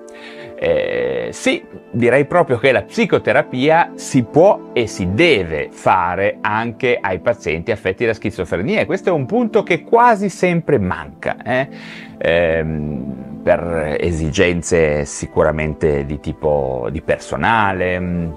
Eh, 0.57 1.29
sì, 1.31 1.63
direi 1.91 2.25
proprio 2.25 2.57
che 2.57 2.71
la 2.71 2.83
psicoterapia 2.83 3.91
si 3.95 4.23
può 4.23 4.69
e 4.73 4.87
si 4.87 5.09
deve 5.13 5.67
fare 5.71 6.37
anche 6.41 6.97
ai 6.99 7.19
pazienti 7.19 7.71
affetti 7.71 8.05
da 8.05 8.13
schizofrenia 8.13 8.79
e 8.79 8.85
questo 8.85 9.09
è 9.09 9.11
un 9.11 9.25
punto 9.25 9.63
che 9.63 9.83
quasi 9.83 10.29
sempre 10.29 10.79
manca. 10.79 11.37
Eh? 11.43 11.67
Eh, 12.17 12.65
per 13.43 13.97
esigenze 13.99 15.05
sicuramente 15.05 16.03
di 16.05 16.19
tipo 16.19 16.87
di 16.91 17.01
personale, 17.01 17.99
mm, 17.99 18.31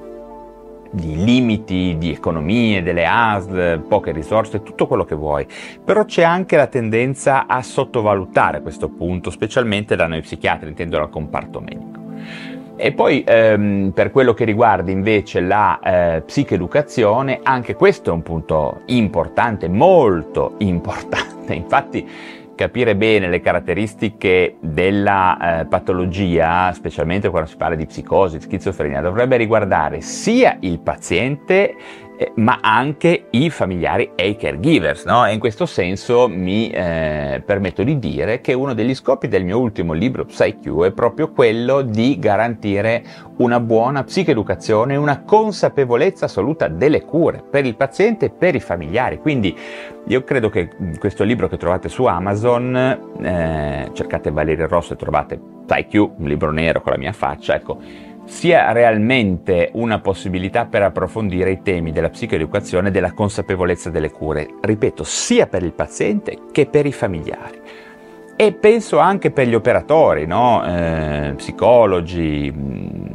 di 0.91 1.25
limiti, 1.25 1.97
di 1.99 2.13
economie, 2.13 2.83
delle 2.83 3.07
ASL, 3.07 3.81
poche 3.89 4.13
risorse, 4.13 4.63
tutto 4.63 4.87
quello 4.87 5.05
che 5.05 5.15
vuoi. 5.15 5.47
Però 5.83 6.05
c'è 6.05 6.23
anche 6.23 6.57
la 6.57 6.67
tendenza 6.67 7.47
a 7.47 7.63
sottovalutare 7.63 8.61
questo 8.61 8.89
punto, 8.89 9.31
specialmente 9.31 9.97
da 9.97 10.07
noi 10.07 10.21
psichiatri, 10.21 10.69
intendo 10.69 10.99
dal 10.99 11.09
comparto 11.09 11.61
medico. 11.61 11.98
E 12.81 12.93
poi 12.93 13.25
ehm, 13.27 13.91
per 13.93 14.13
quello 14.13 14.35
che 14.35 14.45
riguarda 14.45 14.93
invece 14.93 15.41
la 15.41 15.81
eh, 15.81 16.23
psicoeducazione, 16.23 17.41
anche 17.43 17.75
questo 17.75 18.11
è 18.11 18.13
un 18.13 18.23
punto 18.23 18.83
importante, 18.87 19.69
molto 19.69 20.55
importante. 20.59 21.55
Infatti 21.59 22.07
capire 22.55 22.97
bene 22.97 23.29
le 23.29 23.41
caratteristiche 23.41 24.57
della 24.61 25.61
eh, 25.61 25.67
patologia, 25.67 26.73
specialmente 26.73 27.31
quando 27.31 27.49
si 27.49 27.57
parla 27.57 27.77
di 27.77 27.87
psicosi, 27.87 28.41
schizofrenia, 28.41 29.01
dovrebbe 29.01 29.37
riguardare 29.37 30.01
sia 30.01 30.57
il 30.61 30.81
paziente 30.81 31.75
eh, 32.21 32.33
ma 32.35 32.59
anche 32.61 33.27
i 33.31 33.49
familiari 33.49 34.11
e 34.17 34.31
i 34.31 34.37
caregivers. 34.37 35.05
No? 35.05 35.25
E 35.25 35.33
in 35.33 35.39
questo 35.39 35.67
senso 35.67 36.29
mi 36.29 36.69
eh, 36.69 37.41
permetto 37.47 37.85
di 37.85 38.01
dire 38.01 38.41
che 38.41 38.55
uno 38.55 38.75
degli 38.75 38.93
scopi 38.93 39.29
del 39.29 39.45
mio 39.45 39.61
ultimo 39.61 39.93
libro 39.93 40.25
PsyQ 40.25 40.83
è 40.83 40.91
proprio 40.91 41.31
quello 41.31 41.83
di 41.83 42.19
garantire 42.19 43.05
una 43.37 43.61
buona 43.61 44.03
psicoeducazione, 44.03 44.97
una 44.97 45.23
consapevolezza 45.23 46.25
assoluta 46.25 46.67
delle 46.67 47.05
cure 47.05 47.41
per 47.49 47.65
il 47.65 47.77
paziente 47.77 48.27
e 48.27 48.31
per 48.31 48.57
i 48.57 48.61
familiari. 48.61 49.19
Quindi 49.19 49.57
io 50.09 50.25
credo 50.25 50.49
che 50.49 50.71
questo 50.99 51.23
libro 51.23 51.47
che 51.47 51.57
trovate 51.57 51.89
su 51.89 52.05
Amazon, 52.05 52.75
eh, 53.23 53.91
cercate 53.93 54.33
Valerio 54.33 54.67
Rosso 54.67 54.95
e 54.95 54.97
trovate 54.97 55.39
PsyQ, 55.67 55.95
un 56.17 56.27
libro 56.27 56.51
nero 56.51 56.81
con 56.81 56.93
la 56.93 56.99
mia 56.99 57.13
faccia, 57.13 57.55
ecco, 57.55 57.79
sia 58.29 58.71
realmente 58.73 59.71
una 59.73 60.01
possibilità 60.01 60.67
per 60.67 60.83
approfondire 60.83 61.51
i 61.51 61.63
temi 61.63 61.93
della 61.93 62.11
psicoeducazione 62.11 62.89
e 62.89 62.91
della 62.91 63.13
consapevolezza 63.13 63.89
delle 63.91 64.11
cure, 64.11 64.47
ripeto, 64.61 65.03
sia 65.03 65.47
per 65.47 65.63
il 65.63 65.73
paziente 65.73 66.39
che 66.53 66.67
per 66.67 66.87
i 66.87 66.93
familiari. 66.93 67.59
e 68.41 68.53
penso 68.53 68.99
anche 68.99 69.33
per 69.33 69.49
gli 69.49 69.55
operatori, 69.55 70.25
no? 70.25 70.65
eh, 70.65 71.33
psicologi, 71.35 72.53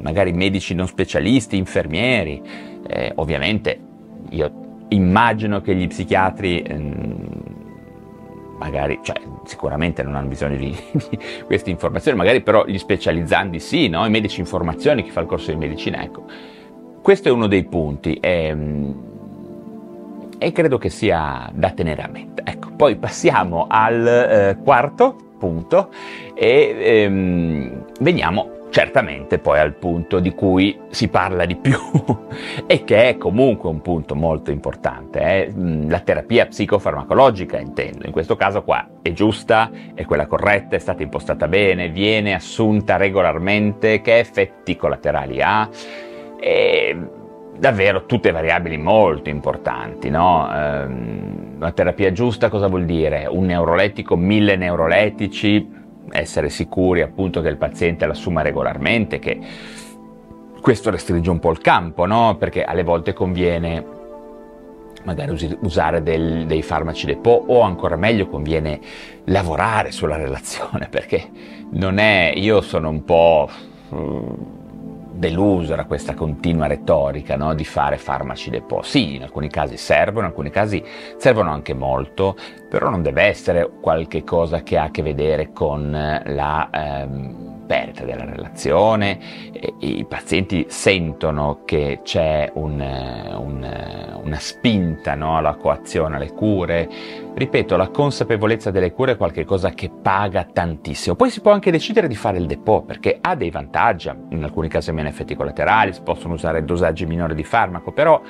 magari 0.01 0.34
medici 0.34 0.74
non 0.74 0.86
specialisti, 0.88 1.55
infermieri. 1.55 2.41
Eh, 2.86 3.13
ovviamente 3.15 3.79
io 4.32 4.51
immagino 4.89 5.62
che 5.62 5.75
gli 5.75 5.88
psichiatri 5.88 6.62
ehm, 6.62 7.62
magari, 8.63 9.00
cioè, 9.03 9.20
sicuramente 9.43 10.03
non 10.03 10.15
hanno 10.15 10.29
bisogno 10.29 10.55
di, 10.55 10.74
di, 11.10 11.20
queste 11.46 11.70
informazioni, 11.70 12.17
magari 12.17 12.41
però 12.41 12.65
gli 12.65 12.77
specializzandi 12.77 13.60
sì, 13.60 13.89
no? 13.89 14.05
i 14.05 14.10
medici 14.10 14.39
informazioni, 14.39 15.03
chi 15.03 15.12
fa 15.12 15.20
il 15.20 15.27
corso 15.27 15.51
di 15.51 15.58
medicina, 15.58 16.01
ecco. 16.01 16.24
Questo 17.01 17.27
è 17.27 17.32
uno 17.32 17.48
dei 17.48 17.65
punti 17.65 18.13
e, 18.13 18.46
ehm, 18.48 18.96
e 20.38 20.51
credo 20.53 20.77
che 20.77 20.89
sia 20.89 21.50
da 21.53 21.72
tenere 21.72 22.01
a 22.01 22.08
mente. 22.08 22.41
Ecco, 22.46 22.72
poi 22.77 22.96
passiamo 22.96 23.65
al 23.70 24.08
eh, 24.08 24.58
quarto 24.63 25.17
punto 25.38 25.89
e 26.34 26.75
ehm, 26.79 27.86
veniamo 28.00 28.62
certamente 28.73 29.37
poi 29.37 29.59
al 29.59 29.75
punto 29.75 30.19
di 30.19 30.33
cui 30.33 30.75
si 30.89 31.07
parla 31.07 31.45
di 31.45 31.55
più 31.55 31.77
e 32.65 32.83
che 32.83 33.09
è 33.09 33.17
comunque 33.17 33.69
un 33.69 33.81
punto 33.81 34.15
molto 34.15 34.49
importante, 34.49 35.53
mm, 35.55 35.91
la 35.91 35.99
terapia 35.99 36.47
psicofarmacologica 36.47 37.59
intendo, 37.59 38.07
in 38.07 38.11
questo 38.11 38.35
caso 38.35 38.63
qua 38.63 38.89
è 39.03 39.11
giusta, 39.11 39.69
è 39.93 40.05
quella 40.05 40.25
corretta, 40.25 40.75
è 40.75 40.79
stata 40.79 41.03
impostata 41.03 41.47
bene, 41.47 41.89
viene 41.89 42.33
assunta 42.33 42.97
regolarmente, 42.97 44.01
che 44.01 44.17
effetti 44.17 44.75
collaterali 44.75 45.39
ha? 45.39 45.69
E 46.39 46.97
davvero 47.55 48.07
tutte 48.07 48.31
variabili 48.31 48.77
molto 48.77 49.29
importanti, 49.29 50.09
no? 50.09 50.49
Ehm, 50.51 51.57
una 51.57 51.71
terapia 51.73 52.11
giusta 52.11 52.49
cosa 52.49 52.65
vuol 52.65 52.85
dire? 52.85 53.27
Un 53.29 53.45
neurolettico, 53.45 54.15
mille 54.15 54.55
neurolettici, 54.55 55.81
essere 56.13 56.50
sicuri 56.50 57.01
appunto 57.01 57.41
che 57.41 57.50
il 57.50 57.58
paziente 57.58 58.05
l'assuma 58.05 58.41
regolarmente, 58.41 59.20
che 59.20 59.39
questo 60.62 60.89
restringe 60.91 61.29
un 61.29 61.39
po' 61.39 61.51
il 61.51 61.60
campo, 61.60 62.05
no? 62.05 62.38
Perché 62.38 62.63
alle 62.63 62.84
volte 62.84 63.13
conviene 63.13 64.01
magari 65.03 65.58
usare 65.62 66.01
del, 66.01 66.46
dei 66.46 66.62
farmaci 66.62 67.05
depot 67.05 67.43
o 67.48 67.60
ancora 67.62 67.98
meglio 67.98 68.27
conviene 68.27 68.79
lavorare 69.25 69.91
sulla 69.91 70.15
relazione 70.15 70.88
perché 70.89 71.29
non 71.72 71.98
è, 71.98 72.32
io 72.36 72.62
sono 72.62 72.89
un 72.89 73.03
po' 73.03 73.50
deluso 75.13 75.75
da 75.75 75.86
questa 75.86 76.13
continua 76.13 76.67
retorica 76.67 77.36
no? 77.36 77.53
di 77.53 77.65
fare 77.65 77.98
farmaci 77.98 78.50
depot. 78.50 78.84
Sì, 78.84 79.15
in 79.15 79.24
alcuni 79.24 79.50
casi 79.50 79.77
servono, 79.77 80.25
in 80.25 80.32
alcuni 80.32 80.50
casi 80.50 80.84
servono 81.17 81.51
anche 81.51 81.74
molto, 81.74 82.36
però 82.70 82.89
non 82.89 83.01
deve 83.01 83.24
essere 83.24 83.70
qualche 83.82 84.24
cosa 84.24 84.63
che 84.63 84.77
ha 84.77 84.84
a 84.84 84.91
che 84.91 85.01
vedere 85.01 85.51
con 85.53 85.91
la... 85.91 86.70
Ehm, 86.72 87.51
perdita 87.65 88.03
della 88.03 88.25
relazione, 88.25 89.20
i 89.79 90.05
pazienti 90.08 90.65
sentono 90.67 91.62
che 91.65 92.01
c'è 92.03 92.51
un, 92.55 92.79
un, 92.79 94.20
una 94.24 94.39
spinta 94.39 95.15
no, 95.15 95.38
alla 95.38 95.55
coazione, 95.55 96.17
alle 96.17 96.34
cure. 96.34 96.89
Ripeto, 97.35 97.75
la 97.75 97.89
consapevolezza 97.89 98.69
delle 98.69 98.91
cure 98.91 99.13
è 99.13 99.17
qualcosa 99.17 99.71
che 99.71 99.89
paga 99.89 100.45
tantissimo. 100.45 101.15
Poi 101.15 101.31
si 101.31 101.41
può 101.41 101.51
anche 101.51 101.71
decidere 101.71 102.07
di 102.07 102.15
fare 102.15 102.37
il 102.37 102.45
depot 102.45 102.85
perché 102.85 103.17
ha 103.19 103.35
dei 103.35 103.49
vantaggi, 103.49 104.11
in 104.29 104.43
alcuni 104.43 104.67
casi 104.67 104.91
meno 104.91 105.09
effetti 105.09 105.35
collaterali, 105.35 105.93
si 105.93 106.01
possono 106.03 106.35
usare 106.35 106.63
dosaggi 106.63 107.07
minori 107.07 107.33
di 107.33 107.43
farmaco, 107.43 107.91
però 107.91 108.21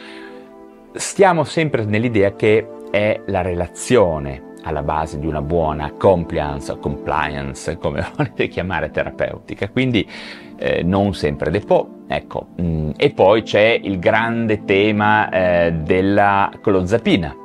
stiamo 0.93 1.43
sempre 1.43 1.83
nell'idea 1.83 2.33
che 2.33 2.65
è 2.91 3.21
la 3.25 3.41
relazione 3.41 4.51
alla 4.63 4.83
base 4.83 5.19
di 5.19 5.27
una 5.27 5.41
buona 5.41 5.91
compliance 5.91 6.77
compliance, 6.79 7.77
come 7.77 8.05
volete 8.15 8.47
chiamare 8.47 8.89
terapeutica, 8.89 9.67
quindi 9.67 10.07
eh, 10.55 10.81
non 10.81 11.13
sempre 11.13 11.51
depot. 11.51 11.89
Ecco. 12.07 12.47
Mm, 12.61 12.91
e 12.95 13.11
poi 13.11 13.41
c'è 13.41 13.77
il 13.81 13.99
grande 13.99 14.63
tema 14.63 15.29
eh, 15.29 15.73
della 15.73 16.51
clozapina. 16.61 17.35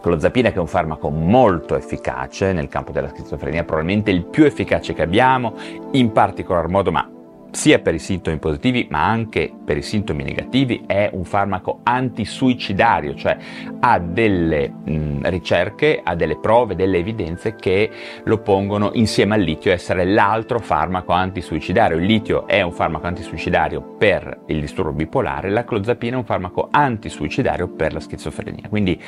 Clozapina 0.00 0.50
che 0.50 0.56
è 0.56 0.60
un 0.60 0.66
farmaco 0.66 1.10
molto 1.10 1.76
efficace 1.76 2.52
nel 2.52 2.68
campo 2.68 2.92
della 2.92 3.08
schizofrenia, 3.08 3.64
probabilmente 3.64 4.10
il 4.10 4.24
più 4.24 4.44
efficace 4.44 4.94
che 4.94 5.02
abbiamo, 5.02 5.54
in 5.92 6.12
particolar 6.12 6.68
modo, 6.68 6.90
ma 6.90 7.08
sia 7.52 7.80
per 7.80 7.94
i 7.94 7.98
sintomi 7.98 8.38
positivi 8.38 8.86
ma 8.90 9.04
anche 9.04 9.52
per 9.64 9.76
i 9.76 9.82
sintomi 9.82 10.22
negativi, 10.22 10.84
è 10.86 11.10
un 11.12 11.24
farmaco 11.24 11.80
antisuicidario, 11.82 13.14
cioè 13.14 13.36
ha 13.80 13.98
delle 13.98 14.68
mh, 14.68 15.28
ricerche, 15.28 16.00
ha 16.02 16.14
delle 16.14 16.36
prove, 16.36 16.74
delle 16.74 16.98
evidenze 16.98 17.56
che 17.56 17.90
lo 18.24 18.38
pongono 18.38 18.90
insieme 18.94 19.34
al 19.34 19.40
litio 19.40 19.72
essere 19.72 20.04
l'altro 20.04 20.58
farmaco 20.60 21.12
antisuicidario. 21.12 21.96
Il 21.96 22.04
litio 22.04 22.46
è 22.46 22.62
un 22.62 22.72
farmaco 22.72 23.06
antisuicidario 23.06 23.82
per 23.98 24.42
il 24.46 24.60
disturbo 24.60 24.92
bipolare, 24.92 25.50
la 25.50 25.64
clozapina 25.64 26.14
è 26.14 26.18
un 26.18 26.24
farmaco 26.24 26.68
antisuicidario 26.70 27.68
per 27.68 27.92
la 27.92 28.00
schizofrenia. 28.00 28.68
Quindi 28.68 29.00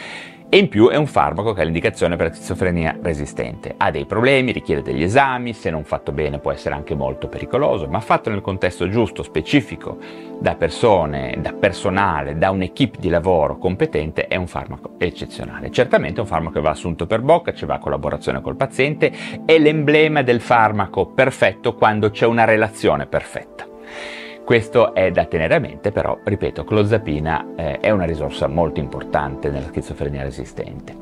e 0.54 0.58
in 0.58 0.68
più 0.68 0.90
è 0.90 0.96
un 0.96 1.06
farmaco 1.06 1.54
che 1.54 1.62
ha 1.62 1.64
l'indicazione 1.64 2.16
per 2.16 2.26
la 2.26 2.34
schizofrenia 2.34 2.98
resistente. 3.00 3.72
Ha 3.74 3.90
dei 3.90 4.04
problemi, 4.04 4.52
richiede 4.52 4.82
degli 4.82 5.02
esami, 5.02 5.54
se 5.54 5.70
non 5.70 5.82
fatto 5.82 6.12
bene 6.12 6.40
può 6.40 6.52
essere 6.52 6.74
anche 6.74 6.94
molto 6.94 7.26
pericoloso, 7.26 7.88
ma 7.88 8.00
fatto 8.00 8.28
nel 8.28 8.42
contesto 8.42 8.86
giusto, 8.90 9.22
specifico, 9.22 9.96
da 10.38 10.54
persone, 10.54 11.38
da 11.38 11.54
personale, 11.54 12.36
da 12.36 12.50
un'equipe 12.50 12.98
di 13.00 13.08
lavoro 13.08 13.56
competente, 13.56 14.26
è 14.26 14.36
un 14.36 14.46
farmaco 14.46 14.90
eccezionale. 14.98 15.70
Certamente 15.70 16.18
è 16.18 16.20
un 16.20 16.28
farmaco 16.28 16.56
che 16.56 16.60
va 16.60 16.68
assunto 16.68 17.06
per 17.06 17.22
bocca, 17.22 17.54
ci 17.54 17.64
va 17.64 17.76
a 17.76 17.78
collaborazione 17.78 18.42
col 18.42 18.56
paziente, 18.56 19.10
è 19.46 19.58
l'emblema 19.58 20.20
del 20.20 20.42
farmaco 20.42 21.06
perfetto 21.06 21.74
quando 21.76 22.10
c'è 22.10 22.26
una 22.26 22.44
relazione 22.44 23.06
perfetta. 23.06 23.66
Questo 24.52 24.92
è 24.92 25.10
da 25.10 25.24
tenere 25.24 25.54
a 25.54 25.58
mente, 25.58 25.92
però, 25.92 26.18
ripeto, 26.22 26.64
clozapina 26.64 27.54
eh, 27.56 27.78
è 27.80 27.88
una 27.88 28.04
risorsa 28.04 28.48
molto 28.48 28.80
importante 28.80 29.48
nella 29.48 29.68
schizofrenia 29.68 30.22
resistente. 30.22 30.94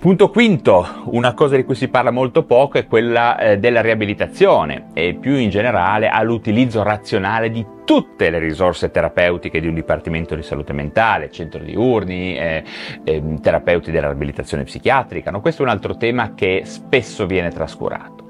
Punto 0.00 0.30
quinto, 0.30 0.84
una 1.12 1.32
cosa 1.32 1.54
di 1.54 1.62
cui 1.62 1.76
si 1.76 1.86
parla 1.86 2.10
molto 2.10 2.42
poco 2.42 2.78
è 2.78 2.88
quella 2.88 3.38
eh, 3.38 3.58
della 3.58 3.80
riabilitazione 3.82 4.86
e 4.94 5.14
più 5.14 5.36
in 5.36 5.48
generale 5.48 6.08
all'utilizzo 6.08 6.82
razionale 6.82 7.52
di 7.52 7.64
tutte 7.84 8.30
le 8.30 8.40
risorse 8.40 8.90
terapeutiche 8.90 9.60
di 9.60 9.68
un 9.68 9.74
dipartimento 9.74 10.34
di 10.34 10.42
salute 10.42 10.72
mentale, 10.72 11.30
centro 11.30 11.62
diurni, 11.62 12.36
eh, 12.36 12.64
eh, 13.04 13.22
terapeuti 13.40 13.92
della 13.92 14.08
riabilitazione 14.08 14.64
psichiatrica. 14.64 15.30
No? 15.30 15.40
Questo 15.40 15.62
è 15.62 15.66
un 15.66 15.70
altro 15.70 15.96
tema 15.96 16.34
che 16.34 16.62
spesso 16.64 17.26
viene 17.26 17.50
trascurato. 17.50 18.24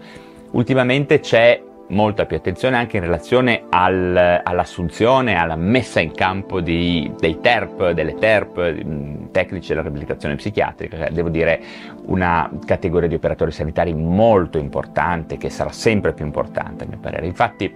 Ultimamente 0.50 1.20
c'è 1.20 1.72
molta 1.88 2.24
più 2.24 2.36
attenzione 2.36 2.76
anche 2.76 2.96
in 2.96 3.02
relazione 3.02 3.64
al, 3.68 4.40
all'assunzione, 4.42 5.36
alla 5.36 5.56
messa 5.56 6.00
in 6.00 6.12
campo 6.12 6.60
di, 6.60 7.12
dei 7.18 7.40
TERP, 7.40 7.90
delle 7.90 8.14
TERP, 8.14 9.30
tecnici 9.30 9.68
della 9.68 9.82
riabilitazione 9.82 10.36
psichiatrica, 10.36 11.08
devo 11.10 11.28
dire 11.28 11.60
una 12.06 12.50
categoria 12.64 13.08
di 13.08 13.14
operatori 13.14 13.50
sanitari 13.50 13.92
molto 13.94 14.58
importante, 14.58 15.36
che 15.36 15.50
sarà 15.50 15.70
sempre 15.70 16.12
più 16.12 16.24
importante 16.24 16.84
a 16.84 16.86
mio 16.86 16.98
parere. 17.00 17.26
Infatti 17.26 17.72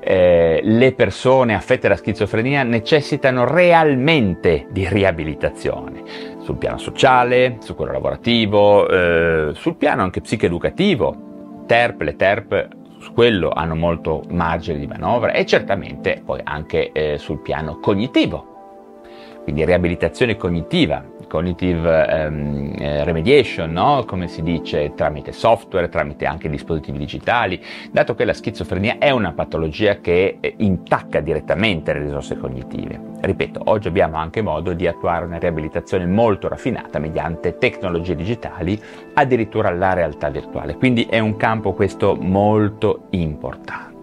eh, 0.00 0.60
le 0.62 0.92
persone 0.92 1.54
affette 1.54 1.88
da 1.88 1.96
schizofrenia 1.96 2.62
necessitano 2.62 3.44
realmente 3.46 4.66
di 4.70 4.86
riabilitazione 4.88 6.02
sul 6.40 6.56
piano 6.56 6.78
sociale, 6.78 7.56
su 7.60 7.74
quello 7.74 7.92
lavorativo, 7.92 8.88
eh, 8.88 9.50
sul 9.54 9.76
piano 9.76 10.02
anche 10.02 10.20
psicoeducativo. 10.20 11.32
TERP, 11.66 12.02
le 12.02 12.16
TERP 12.16 12.68
quello 13.14 13.50
hanno 13.50 13.76
molto 13.76 14.24
margine 14.30 14.78
di 14.78 14.86
manovra 14.86 15.32
e 15.32 15.46
certamente 15.46 16.20
poi 16.24 16.40
anche 16.42 16.90
eh, 16.92 17.16
sul 17.16 17.40
piano 17.40 17.78
cognitivo, 17.78 19.00
quindi 19.44 19.64
riabilitazione 19.64 20.36
cognitiva, 20.36 21.02
cognitive 21.34 22.28
um, 22.28 22.76
remediation, 22.76 23.72
no? 23.72 24.04
come 24.06 24.28
si 24.28 24.40
dice, 24.40 24.92
tramite 24.94 25.32
software, 25.32 25.88
tramite 25.88 26.26
anche 26.26 26.48
dispositivi 26.48 26.96
digitali, 26.96 27.60
dato 27.90 28.14
che 28.14 28.24
la 28.24 28.32
schizofrenia 28.32 28.98
è 28.98 29.10
una 29.10 29.32
patologia 29.32 29.98
che 30.00 30.36
eh, 30.38 30.54
intacca 30.58 31.18
direttamente 31.18 31.92
le 31.92 32.02
risorse 32.02 32.36
cognitive. 32.36 33.00
Ripeto, 33.20 33.62
oggi 33.64 33.88
abbiamo 33.88 34.16
anche 34.16 34.42
modo 34.42 34.74
di 34.74 34.86
attuare 34.86 35.24
una 35.24 35.38
riabilitazione 35.38 36.06
molto 36.06 36.46
raffinata 36.46 37.00
mediante 37.00 37.58
tecnologie 37.58 38.14
digitali, 38.14 38.80
addirittura 39.14 39.70
la 39.70 39.92
realtà 39.92 40.30
virtuale, 40.30 40.76
quindi 40.76 41.06
è 41.10 41.18
un 41.18 41.34
campo 41.36 41.72
questo 41.72 42.14
molto 42.14 43.06
importante. 43.10 43.93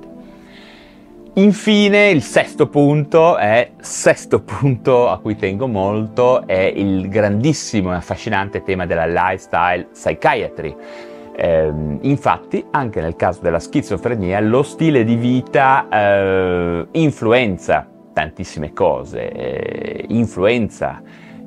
Infine, 1.35 2.09
il 2.09 2.23
sesto 2.23 2.67
punto 2.67 3.37
è, 3.37 3.71
sesto 3.79 4.41
punto 4.41 5.07
a 5.07 5.17
cui 5.19 5.37
tengo 5.37 5.65
molto, 5.65 6.45
è 6.45 6.73
il 6.75 7.07
grandissimo 7.07 7.93
e 7.93 7.95
affascinante 7.95 8.63
tema 8.63 8.85
della 8.85 9.05
lifestyle 9.05 9.87
psychiatry. 9.93 10.75
Eh, 11.33 11.71
infatti, 12.01 12.65
anche 12.71 12.99
nel 12.99 13.15
caso 13.15 13.39
della 13.39 13.59
schizofrenia, 13.59 14.41
lo 14.41 14.61
stile 14.61 15.05
di 15.05 15.15
vita 15.15 15.87
eh, 15.89 16.87
influenza 16.91 17.87
tantissime 18.11 18.73
cose, 18.73 19.31
eh, 19.31 20.05
influenza 20.09 21.01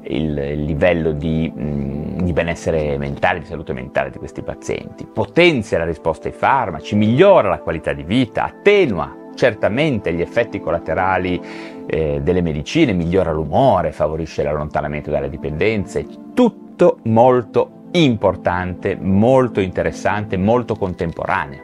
il, 0.05 0.33
livello 0.65 1.13
di, 1.13 1.53
mh, 1.55 2.23
di, 2.23 2.33
benessere 2.33 2.97
mentale, 2.97 3.41
di 3.41 3.45
salute 3.45 3.75
mentale 3.75 4.09
di 4.09 4.17
questi 4.17 4.41
pazienti, 4.41 5.05
potenzia 5.05 5.77
la 5.77 5.85
risposta 5.85 6.29
ai 6.29 6.35
farmaci, 6.35 6.97
migliora 6.97 7.51
la 7.51 7.59
qualità 7.59 7.93
di 7.93 8.03
vita, 8.03 8.45
attenua 8.45 9.24
certamente 9.35 10.13
gli 10.13 10.21
effetti 10.21 10.61
collaterali 10.61 11.41
eh, 11.87 12.21
delle 12.23 12.41
medicine, 12.41 12.93
migliora 12.93 13.33
l'umore, 13.33 13.93
favorisce 13.93 14.43
l'allontanamento 14.43 15.11
dalle 15.11 15.29
dipendenze, 15.29 16.07
tutto 16.35 16.99
molto 17.05 17.89
importante, 17.93 18.97
molto 19.01 19.61
interessante, 19.61 20.37
molto 20.37 20.75
contemporaneo. 20.77 21.63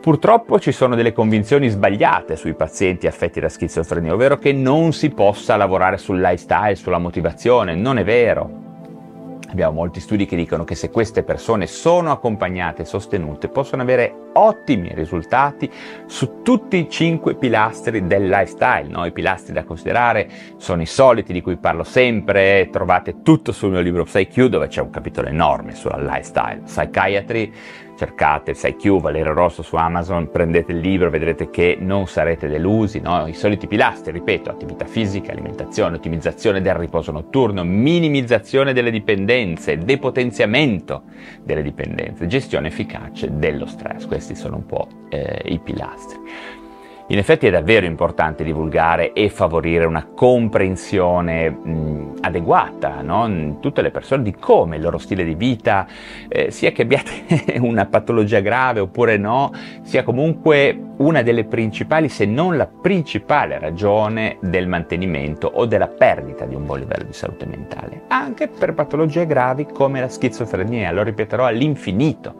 Purtroppo 0.00 0.58
ci 0.58 0.72
sono 0.72 0.96
delle 0.96 1.12
convinzioni 1.12 1.68
sbagliate 1.68 2.34
sui 2.34 2.54
pazienti 2.54 3.06
affetti 3.06 3.38
da 3.38 3.48
schizofrenia, 3.48 4.12
ovvero 4.12 4.36
che 4.36 4.52
non 4.52 4.92
si 4.92 5.10
possa 5.10 5.54
lavorare 5.54 5.96
sul 5.96 6.20
lifestyle, 6.20 6.74
sulla 6.74 6.98
motivazione. 6.98 7.76
Non 7.76 7.98
è 7.98 8.04
vero. 8.04 8.71
Abbiamo 9.52 9.74
molti 9.74 10.00
studi 10.00 10.24
che 10.24 10.34
dicono 10.34 10.64
che 10.64 10.74
se 10.74 10.88
queste 10.90 11.22
persone 11.22 11.66
sono 11.66 12.10
accompagnate 12.10 12.82
e 12.82 12.84
sostenute 12.86 13.48
possono 13.48 13.82
avere 13.82 14.30
ottimi 14.32 14.90
risultati 14.94 15.70
su 16.06 16.40
tutti 16.42 16.78
i 16.78 16.88
cinque 16.88 17.34
pilastri 17.34 18.06
del 18.06 18.28
lifestyle. 18.28 18.88
No? 18.88 19.04
I 19.04 19.12
pilastri 19.12 19.52
da 19.52 19.64
considerare 19.64 20.26
sono 20.56 20.80
i 20.80 20.86
soliti 20.86 21.34
di 21.34 21.42
cui 21.42 21.58
parlo 21.58 21.84
sempre, 21.84 22.70
trovate 22.72 23.20
tutto 23.20 23.52
sul 23.52 23.72
mio 23.72 23.80
libro 23.80 24.04
PsyQ 24.04 24.46
dove 24.46 24.68
c'è 24.68 24.80
un 24.80 24.88
capitolo 24.88 25.28
enorme 25.28 25.74
sulla 25.74 25.98
lifestyle. 25.98 26.62
Psychiatry 26.64 27.52
cercate 28.02 28.52
PsyQ, 28.52 29.00
Valerio 29.00 29.32
Rosso 29.32 29.62
su 29.62 29.76
Amazon, 29.76 30.28
prendete 30.28 30.72
il 30.72 30.78
libro, 30.78 31.08
vedrete 31.08 31.50
che 31.50 31.76
non 31.78 32.08
sarete 32.08 32.48
delusi, 32.48 32.98
no? 32.98 33.28
i 33.28 33.32
soliti 33.32 33.68
pilastri, 33.68 34.10
ripeto, 34.10 34.50
attività 34.50 34.86
fisica, 34.86 35.30
alimentazione, 35.30 35.96
ottimizzazione 35.96 36.60
del 36.60 36.74
riposo 36.74 37.12
notturno, 37.12 37.62
minimizzazione 37.62 38.72
delle 38.72 38.90
dipendenze, 38.90 39.78
depotenziamento 39.78 41.04
delle 41.44 41.62
dipendenze, 41.62 42.26
gestione 42.26 42.66
efficace 42.68 43.28
dello 43.38 43.66
stress, 43.66 44.06
questi 44.06 44.34
sono 44.34 44.56
un 44.56 44.66
po' 44.66 44.88
eh, 45.08 45.40
i 45.44 45.60
pilastri. 45.60 46.18
In 47.12 47.18
effetti 47.18 47.46
è 47.46 47.50
davvero 47.50 47.84
importante 47.84 48.42
divulgare 48.42 49.12
e 49.12 49.28
favorire 49.28 49.84
una 49.84 50.06
comprensione 50.14 51.50
mh, 51.50 52.14
adeguata 52.22 53.02
no? 53.02 53.26
in 53.26 53.58
tutte 53.60 53.82
le 53.82 53.90
persone 53.90 54.22
di 54.22 54.34
come 54.34 54.76
il 54.76 54.82
loro 54.82 54.96
stile 54.96 55.22
di 55.22 55.34
vita, 55.34 55.86
eh, 56.26 56.50
sia 56.50 56.72
che 56.72 56.80
abbiate 56.80 57.58
una 57.60 57.84
patologia 57.84 58.40
grave 58.40 58.80
oppure 58.80 59.18
no, 59.18 59.52
sia 59.82 60.04
comunque 60.04 60.94
una 60.96 61.20
delle 61.20 61.44
principali, 61.44 62.08
se 62.08 62.24
non 62.24 62.56
la 62.56 62.66
principale 62.66 63.58
ragione 63.58 64.38
del 64.40 64.66
mantenimento 64.66 65.50
o 65.52 65.66
della 65.66 65.88
perdita 65.88 66.46
di 66.46 66.54
un 66.54 66.64
buon 66.64 66.78
livello 66.78 67.04
di 67.04 67.12
salute 67.12 67.44
mentale, 67.44 68.04
anche 68.08 68.48
per 68.48 68.72
patologie 68.72 69.26
gravi 69.26 69.66
come 69.66 70.00
la 70.00 70.08
schizofrenia, 70.08 70.90
lo 70.92 71.02
ripeterò 71.02 71.44
all'infinito 71.44 72.36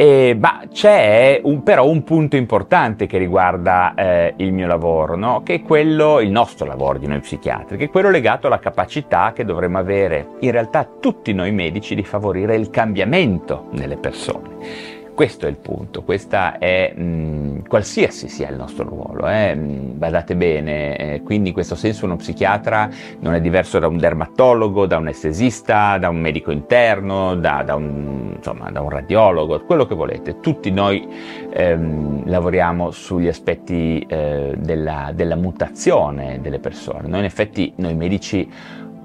e, 0.00 0.36
bah, 0.36 0.60
c'è 0.72 1.40
un, 1.42 1.64
però 1.64 1.88
un 1.88 2.04
punto 2.04 2.36
importante 2.36 3.06
che 3.06 3.18
riguarda 3.18 3.94
eh, 3.96 4.32
il 4.36 4.52
mio 4.52 4.68
lavoro, 4.68 5.16
no? 5.16 5.42
che 5.42 5.54
è 5.54 5.62
quello, 5.62 6.20
il 6.20 6.30
nostro 6.30 6.66
lavoro 6.66 7.00
di 7.00 7.08
noi 7.08 7.18
psichiatri, 7.18 7.76
che 7.76 7.86
è 7.86 7.90
quello 7.90 8.08
legato 8.08 8.46
alla 8.46 8.60
capacità 8.60 9.32
che 9.34 9.44
dovremmo 9.44 9.78
avere, 9.78 10.34
in 10.38 10.52
realtà 10.52 10.88
tutti 11.00 11.32
noi 11.32 11.50
medici, 11.50 11.96
di 11.96 12.04
favorire 12.04 12.54
il 12.54 12.70
cambiamento 12.70 13.66
nelle 13.72 13.96
persone. 13.96 14.97
Questo 15.18 15.46
è 15.46 15.48
il 15.48 15.56
punto, 15.56 16.04
questa 16.04 16.58
è 16.58 16.94
mh, 16.94 17.66
qualsiasi 17.66 18.28
sia 18.28 18.50
il 18.50 18.54
nostro 18.54 18.88
ruolo, 18.88 19.26
eh, 19.26 19.52
mh, 19.52 19.98
badate 19.98 20.36
bene, 20.36 20.96
eh, 20.96 21.22
quindi 21.22 21.48
in 21.48 21.54
questo 21.54 21.74
senso 21.74 22.04
uno 22.04 22.14
psichiatra 22.14 22.88
non 23.18 23.34
è 23.34 23.40
diverso 23.40 23.80
da 23.80 23.88
un 23.88 23.98
dermatologo, 23.98 24.86
da 24.86 24.96
un 24.96 25.08
estesista, 25.08 25.98
da 25.98 26.08
un 26.08 26.20
medico 26.20 26.52
interno, 26.52 27.34
da, 27.34 27.64
da, 27.64 27.74
un, 27.74 28.34
insomma, 28.36 28.70
da 28.70 28.80
un, 28.80 28.90
radiologo, 28.90 29.60
quello 29.64 29.86
che 29.86 29.96
volete. 29.96 30.38
Tutti 30.38 30.70
noi 30.70 31.04
ehm, 31.50 32.22
lavoriamo 32.28 32.92
sugli 32.92 33.26
aspetti 33.26 33.98
eh, 34.08 34.54
della, 34.56 35.10
della 35.12 35.34
mutazione 35.34 36.38
delle 36.40 36.60
persone. 36.60 37.08
Noi 37.08 37.18
in 37.18 37.24
effetti, 37.24 37.72
noi 37.74 37.96
medici 37.96 38.48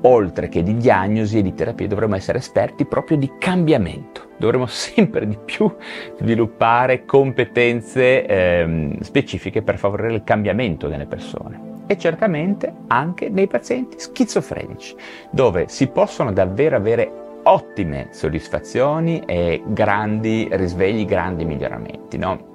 oltre 0.04 0.50
che 0.50 0.64
di 0.64 0.78
diagnosi 0.78 1.40
e 1.40 1.42
di 1.42 1.54
terapia, 1.54 1.88
dovremmo 1.88 2.16
essere 2.16 2.38
esperti 2.38 2.86
proprio 2.86 3.18
di 3.18 3.32
cambiamento. 3.38 4.30
Dovremmo 4.38 4.66
sempre 4.66 5.28
di 5.28 5.38
più 5.44 5.74
sviluppare 6.18 7.06
competenze 7.06 8.26
ehm, 8.26 9.00
specifiche 9.00 9.62
per 9.62 9.78
favorire 9.78 10.14
il 10.14 10.24
cambiamento 10.24 10.88
delle 10.88 11.06
persone 11.06 11.72
e 11.86 11.98
certamente 11.98 12.74
anche 12.88 13.30
nei 13.30 13.48
pazienti 13.48 14.00
schizofrenici, 14.00 14.96
dove 15.30 15.66
si 15.68 15.88
possono 15.88 16.32
davvero 16.32 16.78
avere 16.78 17.12
ottime 17.44 18.08
soddisfazioni 18.12 19.22
e 19.26 19.62
grandi 19.66 20.48
risvegli, 20.52 21.06
grandi 21.06 21.44
miglioramenti. 21.44 22.18
No? 22.18 22.53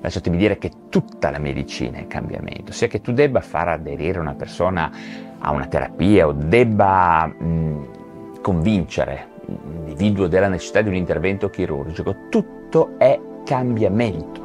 Lasciatemi 0.00 0.36
dire 0.36 0.58
che 0.58 0.70
tutta 0.88 1.30
la 1.30 1.38
medicina 1.38 1.98
è 1.98 2.06
cambiamento, 2.06 2.72
sia 2.72 2.86
che 2.86 3.00
tu 3.00 3.12
debba 3.12 3.40
far 3.40 3.68
aderire 3.68 4.18
una 4.18 4.34
persona 4.34 4.90
a 5.38 5.50
una 5.50 5.66
terapia 5.66 6.26
o 6.26 6.32
debba 6.32 7.26
mh, 7.26 8.40
convincere 8.40 9.34
l'individuo 9.46 10.26
della 10.26 10.48
necessità 10.48 10.82
di 10.82 10.88
un 10.88 10.94
intervento 10.94 11.50
chirurgico, 11.50 12.14
tutto 12.30 12.94
è 12.98 13.18
cambiamento, 13.44 14.44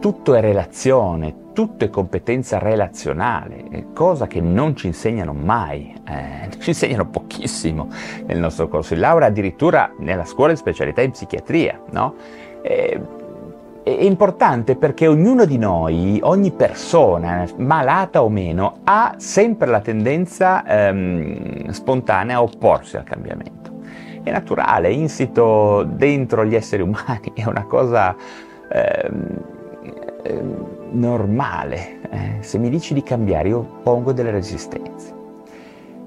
tutto 0.00 0.34
è 0.34 0.40
relazione, 0.40 1.44
tutto 1.52 1.84
è 1.84 1.90
competenza 1.90 2.58
relazionale, 2.58 3.86
cosa 3.94 4.26
che 4.26 4.40
non 4.40 4.76
ci 4.76 4.88
insegnano 4.88 5.32
mai, 5.32 5.94
eh, 6.06 6.48
ci 6.58 6.70
insegnano 6.70 7.08
pochissimo 7.08 7.88
nel 8.26 8.38
nostro 8.38 8.68
corso 8.68 8.94
di 8.94 9.00
laurea, 9.00 9.28
addirittura 9.28 9.92
nella 9.98 10.24
scuola 10.24 10.52
di 10.52 10.58
specialità 10.58 11.00
in 11.00 11.12
psichiatria, 11.12 11.80
no? 11.90 12.14
Eh, 12.62 13.00
è 13.86 14.02
importante 14.02 14.74
perché 14.74 15.06
ognuno 15.06 15.44
di 15.44 15.58
noi, 15.58 16.18
ogni 16.24 16.50
persona, 16.50 17.46
malata 17.58 18.24
o 18.24 18.28
meno, 18.28 18.78
ha 18.82 19.14
sempre 19.16 19.68
la 19.68 19.80
tendenza 19.80 20.64
ehm, 20.66 21.68
spontanea 21.68 22.38
a 22.38 22.42
opporsi 22.42 22.96
al 22.96 23.04
cambiamento. 23.04 23.70
È 24.24 24.30
naturale, 24.32 24.88
è 24.88 24.90
insito 24.90 25.84
dentro 25.84 26.44
gli 26.44 26.56
esseri 26.56 26.82
umani, 26.82 27.30
è 27.32 27.44
una 27.46 27.62
cosa 27.62 28.16
ehm, 28.72 29.42
ehm, 30.24 30.66
normale. 30.90 32.00
Eh, 32.10 32.36
se 32.40 32.58
mi 32.58 32.68
dici 32.68 32.92
di 32.92 33.04
cambiare, 33.04 33.50
io 33.50 33.62
pongo 33.84 34.10
delle 34.10 34.32
resistenze. 34.32 35.14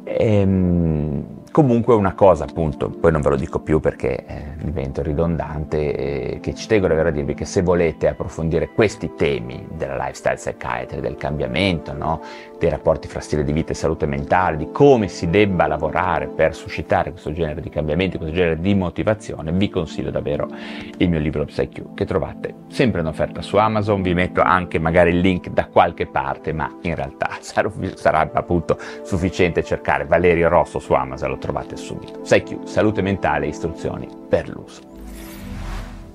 Ehm, 0.03 1.38
Comunque 1.51 1.95
una 1.95 2.13
cosa, 2.13 2.43
appunto, 2.43 2.89
poi 2.89 3.11
non 3.11 3.21
ve 3.21 3.29
lo 3.29 3.35
dico 3.35 3.59
più 3.59 3.79
perché 3.79 4.23
eh, 4.25 4.43
divento 4.61 5.01
ridondante, 5.01 5.95
eh, 5.95 6.39
che 6.39 6.53
ci 6.53 6.67
tengo 6.67 6.87
davvero 6.87 7.09
a 7.09 7.11
dirvi 7.11 7.33
che 7.33 7.45
se 7.45 7.63
volete 7.63 8.07
approfondire 8.07 8.69
questi 8.69 9.13
temi 9.15 9.67
della 9.71 9.95
lifestyle 9.95 10.35
psychiatry, 10.35 10.99
del 10.99 11.15
cambiamento, 11.15 11.93
no? 11.93 12.21
Dei 12.59 12.69
rapporti 12.69 13.07
fra 13.07 13.21
stile 13.21 13.43
di 13.43 13.53
vita 13.53 13.71
e 13.71 13.75
salute 13.75 14.05
mentale, 14.05 14.57
di 14.57 14.69
come 14.71 15.07
si 15.07 15.29
debba 15.29 15.65
lavorare 15.65 16.27
per 16.27 16.53
suscitare 16.53 17.11
questo 17.11 17.31
genere 17.31 17.61
di 17.61 17.69
cambiamenti, 17.69 18.17
questo 18.17 18.35
genere 18.35 18.59
di 18.59 18.75
motivazione, 18.75 19.51
vi 19.53 19.69
consiglio 19.69 20.11
davvero 20.11 20.49
il 20.97 21.09
mio 21.09 21.19
libro 21.19 21.45
PsyQ 21.45 21.93
che 21.93 22.05
trovate 22.05 22.53
sempre 22.67 22.99
in 22.99 23.07
offerta 23.07 23.41
su 23.41 23.55
Amazon, 23.55 24.01
vi 24.01 24.13
metto 24.13 24.41
anche 24.41 24.77
magari 24.77 25.11
il 25.11 25.19
link 25.19 25.49
da 25.49 25.67
qualche 25.67 26.05
parte, 26.05 26.51
ma 26.51 26.69
in 26.81 26.95
realtà 26.95 27.29
sarà, 27.39 28.29
appunto 28.33 28.77
sufficiente 29.03 29.63
cercare 29.63 30.05
Valerio 30.05 30.49
Rosso 30.49 30.79
su 30.79 30.93
Amazon, 30.93 31.29
lo 31.29 31.37
trovate 31.37 31.77
subito. 31.77 32.19
PsyQ, 32.19 32.65
salute 32.65 33.01
mentale 33.01 33.45
e 33.45 33.49
istruzioni 33.49 34.07
per 34.27 34.49
l'uso. 34.49 34.81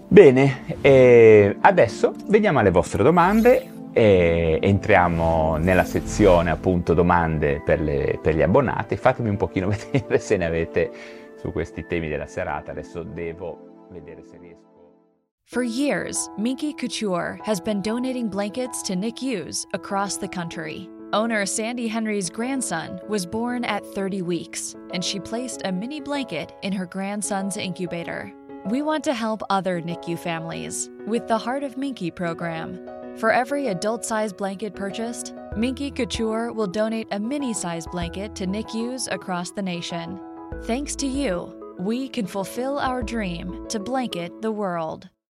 Bene, 0.07 0.76
eh, 0.83 1.57
adesso 1.62 2.12
veniamo 2.28 2.59
alle 2.59 2.70
vostre 2.70 3.02
domande 3.02 3.72
e 3.94 4.59
entriamo 4.61 5.57
nella 5.57 5.85
sezione 5.85 6.50
appunto 6.50 6.94
domande 6.94 7.62
per, 7.64 7.80
le, 7.80 8.18
per, 8.20 8.35
gli 8.35 8.42
abbonati. 8.42 8.96
Fatemi 8.96 9.28
un 9.28 9.37
pochino 9.37 9.68
vedere 9.90 10.18
se 10.18 10.37
ne 10.37 10.44
avete 10.44 10.90
su 11.37 11.52
questi 11.52 11.87
temi 11.87 12.09
della 12.09 12.26
serata. 12.26 12.72
Adesso 12.72 13.04
devo 13.04 13.87
vedere 13.90 14.24
se 14.24 14.37
riesco. 14.38 14.72
For 15.46 15.62
years, 15.62 16.28
Minky 16.38 16.72
Couture 16.72 17.38
has 17.44 17.61
been 17.61 17.83
donating 17.83 18.28
blankets 18.28 18.83
to 18.83 18.94
NICUs 18.94 19.66
across 19.74 20.16
the 20.16 20.28
country. 20.28 20.88
Owner 21.12 21.46
Sandy 21.46 21.87
Henry's 21.87 22.28
grandson 22.28 22.98
was 23.09 23.24
born 23.24 23.64
at 23.64 23.87
30 23.94 24.22
weeks, 24.22 24.74
and 24.92 25.04
she 25.04 25.20
placed 25.20 25.62
a 25.64 25.70
mini 25.70 26.00
blanket 26.00 26.52
in 26.62 26.72
her 26.72 26.87
grandson's 26.87 27.57
incubator. 27.57 28.33
We 28.64 28.83
want 28.83 29.04
to 29.04 29.14
help 29.14 29.42
other 29.50 29.80
NICU 29.80 30.18
families 30.18 30.90
with 31.07 31.28
the 31.28 31.38
Heart 31.38 31.62
of 31.62 31.76
Minky 31.76 32.11
program. 32.11 32.80
For 33.16 33.31
every 33.31 33.68
adult 33.68 34.05
sized 34.05 34.37
blanket 34.37 34.74
purchased, 34.74 35.35
Minky 35.57 35.90
Couture 35.90 36.53
will 36.53 36.66
donate 36.66 37.07
a 37.12 37.20
mini 37.20 37.55
sized 37.55 37.90
blanket 37.92 38.35
to 38.35 38.46
NICUs 38.46 39.07
across 39.12 39.53
the 39.53 39.62
nation. 39.62 40.20
Thanks 40.64 40.96
to 40.96 41.07
you, 41.07 41.74
we 41.79 42.09
can 42.09 42.27
fulfill 42.27 42.79
our 42.79 43.03
dream 43.03 43.66
to 43.68 43.79
blanket 43.79 44.42
the 44.42 44.50
world. 44.50 45.09